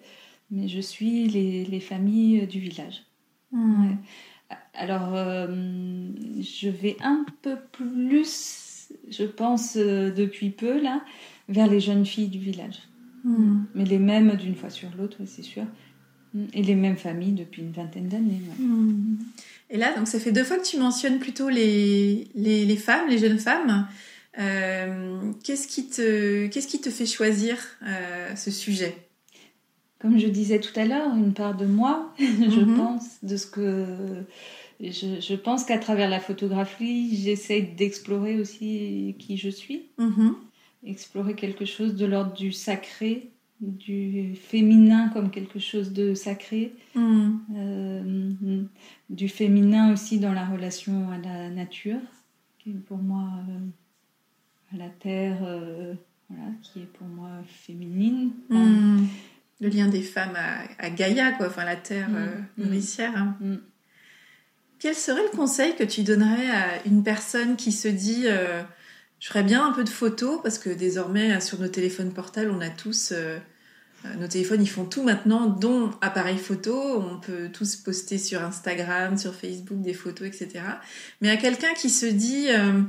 mais 0.51 0.69
je 0.69 0.81
suis 0.81 1.27
les, 1.27 1.65
les 1.65 1.81
familles 1.81 2.47
du 2.47 2.61
village. 2.61 3.05
Hmm. 3.53 3.95
Alors, 4.75 5.15
euh, 5.15 5.47
je 6.41 6.69
vais 6.69 6.97
un 7.01 7.25
peu 7.43 7.57
plus, 7.73 8.93
je 9.09 9.25
pense, 9.25 9.77
euh, 9.77 10.11
depuis 10.11 10.51
peu, 10.51 10.81
là, 10.81 11.03
vers 11.49 11.67
les 11.67 11.81
jeunes 11.81 12.07
filles 12.07 12.29
du 12.29 12.39
village. 12.39 12.83
Hmm. 13.25 13.65
Mais 13.75 13.85
les 13.85 13.99
mêmes 13.99 14.37
d'une 14.37 14.55
fois 14.55 14.71
sur 14.71 14.89
l'autre, 14.97 15.19
c'est 15.27 15.43
sûr. 15.43 15.65
Et 16.53 16.63
les 16.63 16.75
mêmes 16.75 16.97
familles 16.97 17.33
depuis 17.33 17.63
une 17.63 17.73
vingtaine 17.73 18.09
d'années. 18.09 18.41
Hmm. 18.59 19.17
Et 19.71 19.79
là, 19.79 19.97
donc 19.97 20.07
ça 20.07 20.21
fait 20.21 20.33
deux 20.33 20.45
fois 20.45 20.59
que 20.59 20.67
tu 20.67 20.79
mentionnes 20.79 21.19
plutôt 21.19 21.49
les, 21.49 22.29
les, 22.35 22.65
les 22.65 22.77
femmes, 22.77 23.09
les 23.09 23.19
jeunes 23.19 23.39
femmes. 23.39 23.87
Euh, 24.39 25.33
qu'est-ce 25.43 25.67
qui 25.67 25.89
qui 25.89 26.81
te 26.81 26.91
fait 26.91 27.07
choisir 27.07 27.57
euh, 27.83 28.37
ce 28.37 28.51
sujet? 28.51 28.95
Comme 29.99 30.19
je 30.19 30.27
disais 30.27 30.61
tout 30.61 30.79
à 30.79 30.85
l'heure, 30.85 31.15
une 31.17 31.33
part 31.33 31.57
de 31.57 31.65
moi, 31.65 32.13
je 32.19 32.61
mhm. 32.61 32.77
pense, 32.77 33.05
de 33.23 33.37
ce 33.37 33.47
que 33.47 33.87
je, 34.81 35.21
je 35.21 35.35
pense 35.35 35.65
qu'à 35.65 35.79
travers 35.79 36.11
la 36.11 36.21
photographie, 36.21 37.17
j'essaie 37.17 37.63
d'explorer 37.63 38.39
aussi 38.39 39.17
qui 39.19 39.39
je 39.39 39.49
suis, 39.49 39.87
mhm. 39.99 40.35
Explorer 40.87 41.35
quelque 41.35 41.65
chose 41.65 41.97
de 41.97 42.07
l'ordre 42.07 42.33
du 42.33 42.53
sacré, 42.53 43.31
du 43.61 44.35
féminin 44.37 45.09
comme 45.13 45.31
quelque 45.31 45.59
chose 45.59 45.93
de 45.93 46.15
sacré, 46.15 46.75
hmm. 46.95 47.37
euh, 47.57 48.63
du 49.11 49.29
féminin 49.29 49.93
aussi 49.93 50.19
dans 50.19 50.33
la 50.33 50.45
relation 50.45 51.11
à 51.11 51.19
la 51.19 51.51
nature, 51.51 52.01
qui 52.59 52.71
est 52.71 52.87
pour 52.87 52.99
moi 52.99 53.29
euh, 53.49 54.75
à 54.75 54.79
la 54.79 54.89
terre, 54.89 55.39
euh, 55.43 55.95
voilà, 56.29 56.51
qui 56.63 56.81
est 56.81 56.93
pour 56.93 57.07
moi 57.07 57.31
féminine. 57.47 58.33
Hmm. 58.51 59.07
Le 59.59 59.71
lien 59.71 59.89
des 59.89 60.03
femmes 60.03 60.37
à, 60.79 60.91
Gaïa, 60.91 61.33
quoi, 61.33 61.47
enfin 61.47 61.65
la 61.65 61.77
terre 61.77 62.11
hmm. 62.11 62.63
nourricière. 62.63 63.17
Hein. 63.17 63.37
Quel 64.79 64.95
serait 64.95 65.23
le 65.23 65.35
conseil 65.35 65.75
que 65.77 65.85
tu 65.85 66.03
donnerais 66.03 66.51
à 66.51 66.87
une 66.87 67.03
personne 67.03 67.57
qui 67.57 67.73
se 67.73 67.89
dit 67.89 68.27
je 69.27 69.33
ferais 69.33 69.43
bien 69.43 69.67
un 69.67 69.73
peu 69.73 69.83
de 69.83 69.89
photos 69.89 70.39
parce 70.41 70.57
que 70.57 70.71
désormais 70.71 71.41
sur 71.41 71.59
nos 71.59 71.67
téléphones 71.67 72.13
portables, 72.13 72.49
on 72.49 72.61
a 72.61 72.69
tous 72.69 73.11
euh, 73.11 73.37
euh, 74.05 74.15
nos 74.21 74.29
téléphones, 74.29 74.63
ils 74.63 74.69
font 74.69 74.85
tout 74.85 75.03
maintenant, 75.03 75.47
dont 75.47 75.91
appareil 76.01 76.39
photo. 76.39 77.03
On 77.03 77.19
peut 77.19 77.49
tous 77.53 77.75
poster 77.75 78.19
sur 78.19 78.45
Instagram, 78.45 79.19
sur 79.19 79.35
Facebook 79.35 79.83
des 79.83 79.95
photos, 79.95 80.29
etc. 80.29 80.63
Mais 81.21 81.29
à 81.29 81.37
quelqu'un 81.37 81.75
qui 81.75 81.91
se 81.91 82.07
dit 82.07 82.47
euh, 82.51 82.83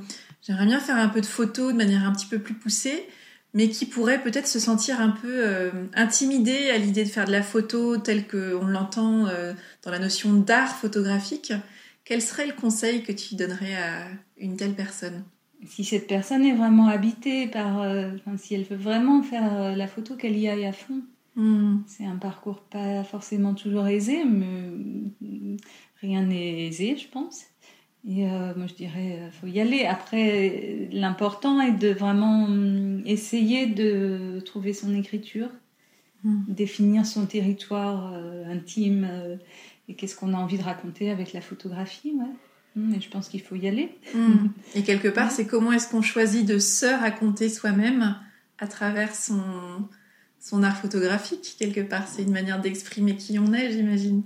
j'aimerais 0.44 0.68
bien 0.68 0.80
faire 0.80 0.98
un 0.98 1.10
peu 1.10 1.22
de 1.22 1.26
photos 1.26 1.74
de 1.74 1.78
manière 1.78 2.04
un 2.04 2.12
petit 2.12 2.28
peu 2.28 2.38
plus 2.38 2.54
poussée, 2.54 3.08
mais 3.56 3.70
qui 3.70 3.88
pourrait 3.88 4.22
peut-être 4.22 4.48
se 4.48 4.60
sentir 4.60 5.02
un 5.02 5.10
peu 5.10 5.72
intimidé 5.96 6.70
à 6.70 6.78
l'idée 6.78 7.04
de 7.04 7.10
faire 7.10 7.26
de 7.26 7.32
la 7.32 7.42
photo 7.42 7.98
telle 7.98 8.28
qu'on 8.28 8.68
l'entend 8.68 9.24
dans 9.82 9.92
la 9.92 9.98
notion 9.98 10.34
d'art 10.34 10.76
photographique, 10.76 11.52
quel 12.06 12.22
serait 12.22 12.46
le 12.46 12.54
conseil 12.54 13.02
que 13.02 13.12
tu 13.12 13.34
donnerais 13.34 13.74
à 13.74 14.08
une 14.38 14.56
telle 14.56 14.76
personne? 14.76 15.24
Si 15.66 15.84
cette 15.84 16.08
personne 16.08 16.46
est 16.46 16.56
vraiment 16.56 16.88
habitée 16.88 17.48
par, 17.48 17.82
euh, 17.82 18.12
si 18.38 18.54
elle 18.54 18.64
veut 18.64 18.78
vraiment 18.78 19.24
faire 19.24 19.54
euh, 19.54 19.76
la 19.76 19.88
photo, 19.88 20.16
qu'elle 20.16 20.38
y 20.38 20.48
aille 20.48 20.66
à 20.66 20.74
fond. 20.74 21.02
Hmm. 21.36 21.80
C'est 21.88 22.06
un 22.06 22.16
parcours 22.16 22.62
pas 22.62 23.04
forcément 23.04 23.54
toujours 23.54 23.88
aisé, 23.88 24.24
mais 24.26 25.10
rien 26.02 26.24
n'est 26.24 26.68
aisé, 26.68 26.98
je 26.98 27.08
pense. 27.08 27.46
Et 28.08 28.26
moi, 28.26 28.68
je 28.68 28.74
dirais, 28.74 29.20
faut 29.34 29.48
y 29.48 29.60
aller. 29.60 29.84
Après, 29.84 30.88
l'important 30.94 31.60
est 31.60 31.74
de 31.74 31.90
vraiment 31.90 32.46
hum, 32.46 33.04
essayer 33.06 33.68
de 33.68 34.40
trouver 34.46 34.72
son 34.72 34.96
écriture, 34.96 35.50
hmm. 36.24 36.44
définir 36.48 37.06
son 37.06 37.26
territoire 37.26 38.14
intime 38.50 39.38
et 39.90 39.94
qu'est-ce 39.96 40.16
qu'on 40.16 40.34
a 40.34 40.38
envie 40.38 40.58
de 40.58 40.64
raconter 40.64 41.12
avec 41.12 41.34
la 41.34 41.42
photographie. 41.42 42.14
Ouais. 42.16 42.34
Hmm, 42.78 42.94
et 42.94 43.02
je 43.02 43.10
pense 43.10 43.28
qu'il 43.28 43.42
faut 43.42 43.56
y 43.56 43.68
aller. 43.68 43.98
Hmm. 44.14 44.50
Et 44.76 44.84
quelque 44.84 45.08
part, 45.08 45.32
c'est 45.32 45.48
comment 45.48 45.72
est-ce 45.72 45.90
qu'on 45.90 46.04
choisit 46.04 46.48
de 46.48 46.60
se 46.60 46.86
raconter 46.86 47.50
soi-même 47.50 48.16
à 48.60 48.68
travers 48.68 49.16
son, 49.16 49.42
son 50.40 50.62
art 50.62 50.78
photographique, 50.78 51.56
quelque 51.58 51.82
part. 51.82 52.08
C'est 52.08 52.22
une 52.22 52.32
manière 52.32 52.62
d'exprimer 52.62 53.16
qui 53.16 53.40
on 53.40 53.52
est, 53.52 53.72
j'imagine. 53.72 54.22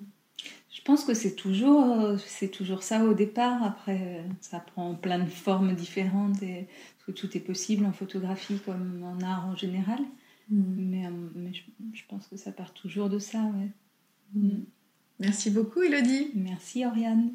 Je 0.69 0.81
pense 0.83 1.05
que 1.05 1.13
c'est 1.13 1.35
toujours, 1.35 2.19
c'est 2.19 2.49
toujours 2.49 2.83
ça 2.83 3.05
au 3.05 3.13
départ. 3.13 3.63
Après, 3.63 4.25
ça 4.41 4.59
prend 4.59 4.95
plein 4.95 5.19
de 5.19 5.29
formes 5.29 5.73
différentes 5.73 6.43
et 6.43 6.67
que 7.05 7.13
tout 7.13 7.37
est 7.37 7.41
possible 7.41 7.85
en 7.85 7.93
photographie 7.93 8.59
comme 8.65 9.01
en 9.03 9.21
art 9.21 9.47
en 9.47 9.55
général. 9.55 9.99
Hmm. 10.49 10.63
Mais, 10.77 11.09
mais 11.35 11.53
je, 11.53 12.01
pense 12.09 12.27
que 12.27 12.35
ça 12.35 12.51
part 12.51 12.73
toujours 12.73 13.09
de 13.09 13.19
ça. 13.19 13.39
Ouais. 13.39 14.51
Merci 15.21 15.51
beaucoup, 15.51 15.83
Elodie. 15.83 16.31
Merci, 16.33 16.83
Oriane. 16.83 17.29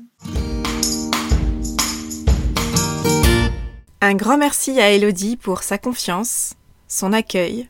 Un 4.00 4.14
grand 4.14 4.36
merci 4.36 4.80
à 4.80 4.90
Elodie 4.90 5.36
pour 5.36 5.62
sa 5.62 5.78
confiance, 5.78 6.54
son 6.88 7.12
accueil, 7.12 7.68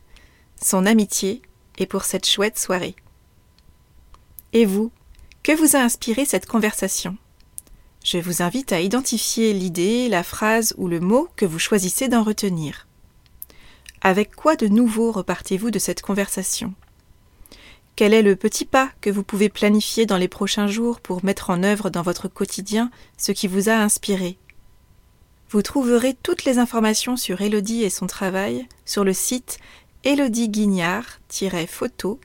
son 0.61 0.87
amitié 0.87 1.43
et 1.77 1.85
pour 1.85 2.05
cette 2.05 2.27
chouette 2.27 2.59
soirée. 2.59 2.97
Et 4.55 4.65
vous, 4.65 4.91
que 5.43 5.53
vous 5.53 5.77
a 5.77 5.81
inspiré 5.81 6.25
cette 6.25 6.47
conversation? 6.47 7.19
Je 8.03 8.17
vous 8.17 8.41
invite 8.41 8.73
à 8.73 8.81
identifier 8.81 9.53
l'idée, 9.53 10.09
la 10.09 10.23
phrase 10.23 10.75
ou 10.79 10.89
le 10.89 10.99
mot 10.99 11.29
que 11.37 11.45
vous 11.45 11.59
choisissez 11.59 12.09
d'en 12.09 12.23
retenir. 12.23 12.89
Avec 14.01 14.35
quoi 14.35 14.57
de 14.57 14.67
nouveau 14.67 15.13
repartez-vous 15.13 15.71
de 15.71 15.79
cette 15.79 16.01
conversation? 16.01 16.73
Quel 17.97 18.13
est 18.13 18.23
le 18.23 18.37
petit 18.37 18.67
pas 18.67 18.91
que 19.01 19.09
vous 19.09 19.23
pouvez 19.23 19.49
planifier 19.49 20.05
dans 20.05 20.19
les 20.19 20.29
prochains 20.29 20.67
jours 20.67 21.01
pour 21.01 21.25
mettre 21.25 21.49
en 21.49 21.63
œuvre 21.63 21.89
dans 21.89 22.03
votre 22.03 22.29
quotidien 22.29 22.91
ce 23.17 23.33
qui 23.33 23.49
vous 23.49 23.71
a 23.71 23.73
inspiré? 23.73 24.37
Vous 25.49 25.63
trouverez 25.63 26.15
toutes 26.23 26.45
les 26.45 26.59
informations 26.59 27.17
sur 27.17 27.41
Elodie 27.41 27.85
et 27.85 27.91
son 27.91 28.07
travail 28.07 28.69
sur 28.85 29.03
le 29.03 29.15
site 29.15 29.61
elodieguignard-photo 30.05 32.21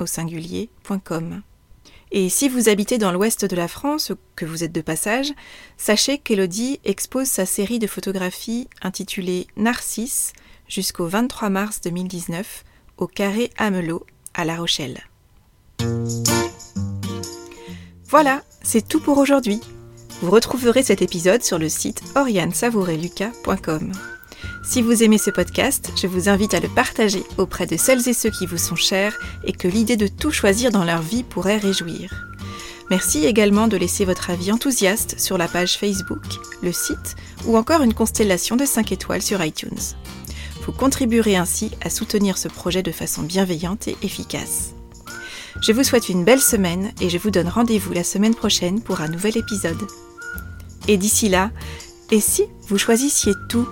au 0.00 0.06
singulier.com. 0.06 1.42
Et 2.10 2.30
si 2.30 2.48
vous 2.48 2.70
habitez 2.70 2.96
dans 2.96 3.12
l'ouest 3.12 3.44
de 3.44 3.56
la 3.56 3.68
France, 3.68 4.10
que 4.36 4.46
vous 4.46 4.64
êtes 4.64 4.72
de 4.72 4.80
passage, 4.80 5.34
sachez 5.76 6.16
qu'Elodie 6.16 6.80
expose 6.84 7.26
sa 7.26 7.44
série 7.44 7.78
de 7.78 7.86
photographies 7.86 8.68
intitulée 8.80 9.48
Narcisse 9.56 10.32
jusqu'au 10.66 11.06
23 11.06 11.50
mars 11.50 11.82
2019 11.82 12.64
au 12.96 13.06
Carré 13.06 13.50
Amelot 13.58 14.06
à 14.34 14.44
La 14.44 14.56
Rochelle. 14.56 15.00
Voilà, 18.08 18.42
c'est 18.62 18.86
tout 18.86 19.00
pour 19.00 19.18
aujourd'hui. 19.18 19.60
Vous 20.22 20.30
retrouverez 20.30 20.82
cet 20.82 21.02
épisode 21.02 21.42
sur 21.42 21.58
le 21.58 21.68
site 21.68 22.02
oriansavoureluca.com. 22.14 23.92
Si 24.64 24.80
vous 24.80 25.02
aimez 25.02 25.18
ce 25.18 25.30
podcast, 25.30 25.90
je 26.00 26.06
vous 26.06 26.28
invite 26.28 26.54
à 26.54 26.60
le 26.60 26.68
partager 26.68 27.22
auprès 27.38 27.66
de 27.66 27.76
celles 27.76 28.08
et 28.08 28.14
ceux 28.14 28.30
qui 28.30 28.46
vous 28.46 28.56
sont 28.56 28.76
chers 28.76 29.18
et 29.44 29.52
que 29.52 29.68
l'idée 29.68 29.96
de 29.96 30.06
tout 30.06 30.30
choisir 30.30 30.70
dans 30.70 30.84
leur 30.84 31.02
vie 31.02 31.22
pourrait 31.22 31.58
réjouir. 31.58 32.26
Merci 32.90 33.26
également 33.26 33.68
de 33.68 33.76
laisser 33.76 34.04
votre 34.04 34.30
avis 34.30 34.52
enthousiaste 34.52 35.18
sur 35.18 35.38
la 35.38 35.48
page 35.48 35.78
Facebook, 35.78 36.24
le 36.62 36.72
site 36.72 37.16
ou 37.46 37.56
encore 37.56 37.82
une 37.82 37.94
constellation 37.94 38.56
de 38.56 38.64
5 38.64 38.92
étoiles 38.92 39.22
sur 39.22 39.44
iTunes. 39.44 39.94
Vous 40.66 40.72
contribuerez 40.72 41.36
ainsi 41.36 41.72
à 41.82 41.90
soutenir 41.90 42.38
ce 42.38 42.48
projet 42.48 42.82
de 42.82 42.92
façon 42.92 43.22
bienveillante 43.22 43.86
et 43.88 43.96
efficace. 44.02 44.74
Je 45.60 45.72
vous 45.72 45.84
souhaite 45.84 46.08
une 46.08 46.24
belle 46.24 46.40
semaine 46.40 46.92
et 47.00 47.10
je 47.10 47.18
vous 47.18 47.30
donne 47.30 47.48
rendez-vous 47.48 47.92
la 47.92 48.04
semaine 48.04 48.34
prochaine 48.34 48.80
pour 48.80 49.00
un 49.00 49.08
nouvel 49.08 49.36
épisode. 49.36 49.86
Et 50.88 50.96
d'ici 50.96 51.28
là, 51.28 51.50
et 52.10 52.20
si 52.20 52.44
vous 52.68 52.78
choisissiez 52.78 53.34
tout? 53.48 53.68